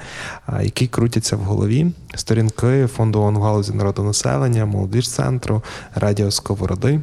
які 0.61 0.87
крутяться 0.87 1.35
в 1.35 1.39
голові. 1.39 1.91
Сторінки 2.15 2.87
фонду 2.87 3.19
ООН 3.19 3.37
у 3.37 3.41
галузі 3.41 3.73
народонаселення, 3.73 4.65
молодіжцентру, 4.65 5.63
радіо 5.95 6.31
Сковороди, 6.31 7.01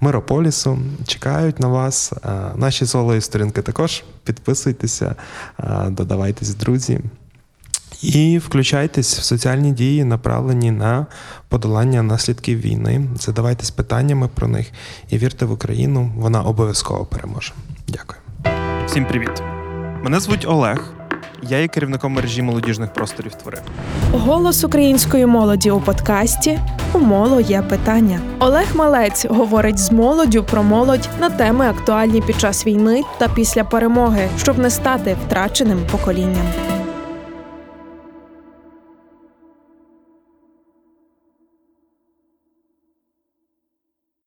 Мирополісу 0.00 0.78
чекають 1.06 1.60
на 1.60 1.68
вас. 1.68 2.12
Наші 2.54 2.84
з 2.84 2.94
Олею 2.94 3.20
сторінки 3.20 3.62
також 3.62 4.04
підписуйтеся, 4.24 5.14
додавайтесь, 5.88 6.54
друзі. 6.54 7.00
І 8.02 8.38
включайтесь 8.38 9.18
в 9.18 9.22
соціальні 9.22 9.72
дії, 9.72 10.04
направлені 10.04 10.70
на 10.70 11.06
подолання 11.48 12.02
наслідків 12.02 12.60
війни. 12.60 13.08
Задавайтесь 13.16 13.70
питаннями 13.70 14.28
про 14.34 14.48
них 14.48 14.70
і 15.08 15.18
вірте 15.18 15.44
в 15.44 15.52
Україну. 15.52 16.12
Вона 16.16 16.42
обов'язково 16.42 17.04
переможе. 17.04 17.52
Дякую. 17.88 18.20
Всім 18.86 19.06
привіт! 19.06 19.42
Мене 20.02 20.20
звуть 20.20 20.44
Олег. 20.48 20.92
Я 21.42 21.58
є 21.58 21.68
керівником 21.68 22.12
мережі 22.12 22.42
молодіжних 22.42 22.92
просторів 22.92 23.34
твори. 23.34 23.58
Голос 24.12 24.64
української 24.64 25.26
молоді 25.26 25.70
у 25.70 25.80
подкасті 25.80 26.60
У 26.92 26.98
моло 26.98 27.40
є 27.40 27.62
питання. 27.62 28.20
Олег 28.38 28.66
Малець 28.74 29.26
говорить 29.26 29.78
з 29.78 29.92
молоддю 29.92 30.44
про 30.44 30.62
молодь 30.62 31.08
на 31.20 31.30
теми 31.30 31.66
актуальні 31.66 32.20
під 32.20 32.40
час 32.40 32.66
війни 32.66 33.02
та 33.18 33.28
після 33.28 33.64
перемоги, 33.64 34.28
щоб 34.38 34.58
не 34.58 34.70
стати 34.70 35.16
втраченим 35.26 35.78
поколінням. 35.90 36.46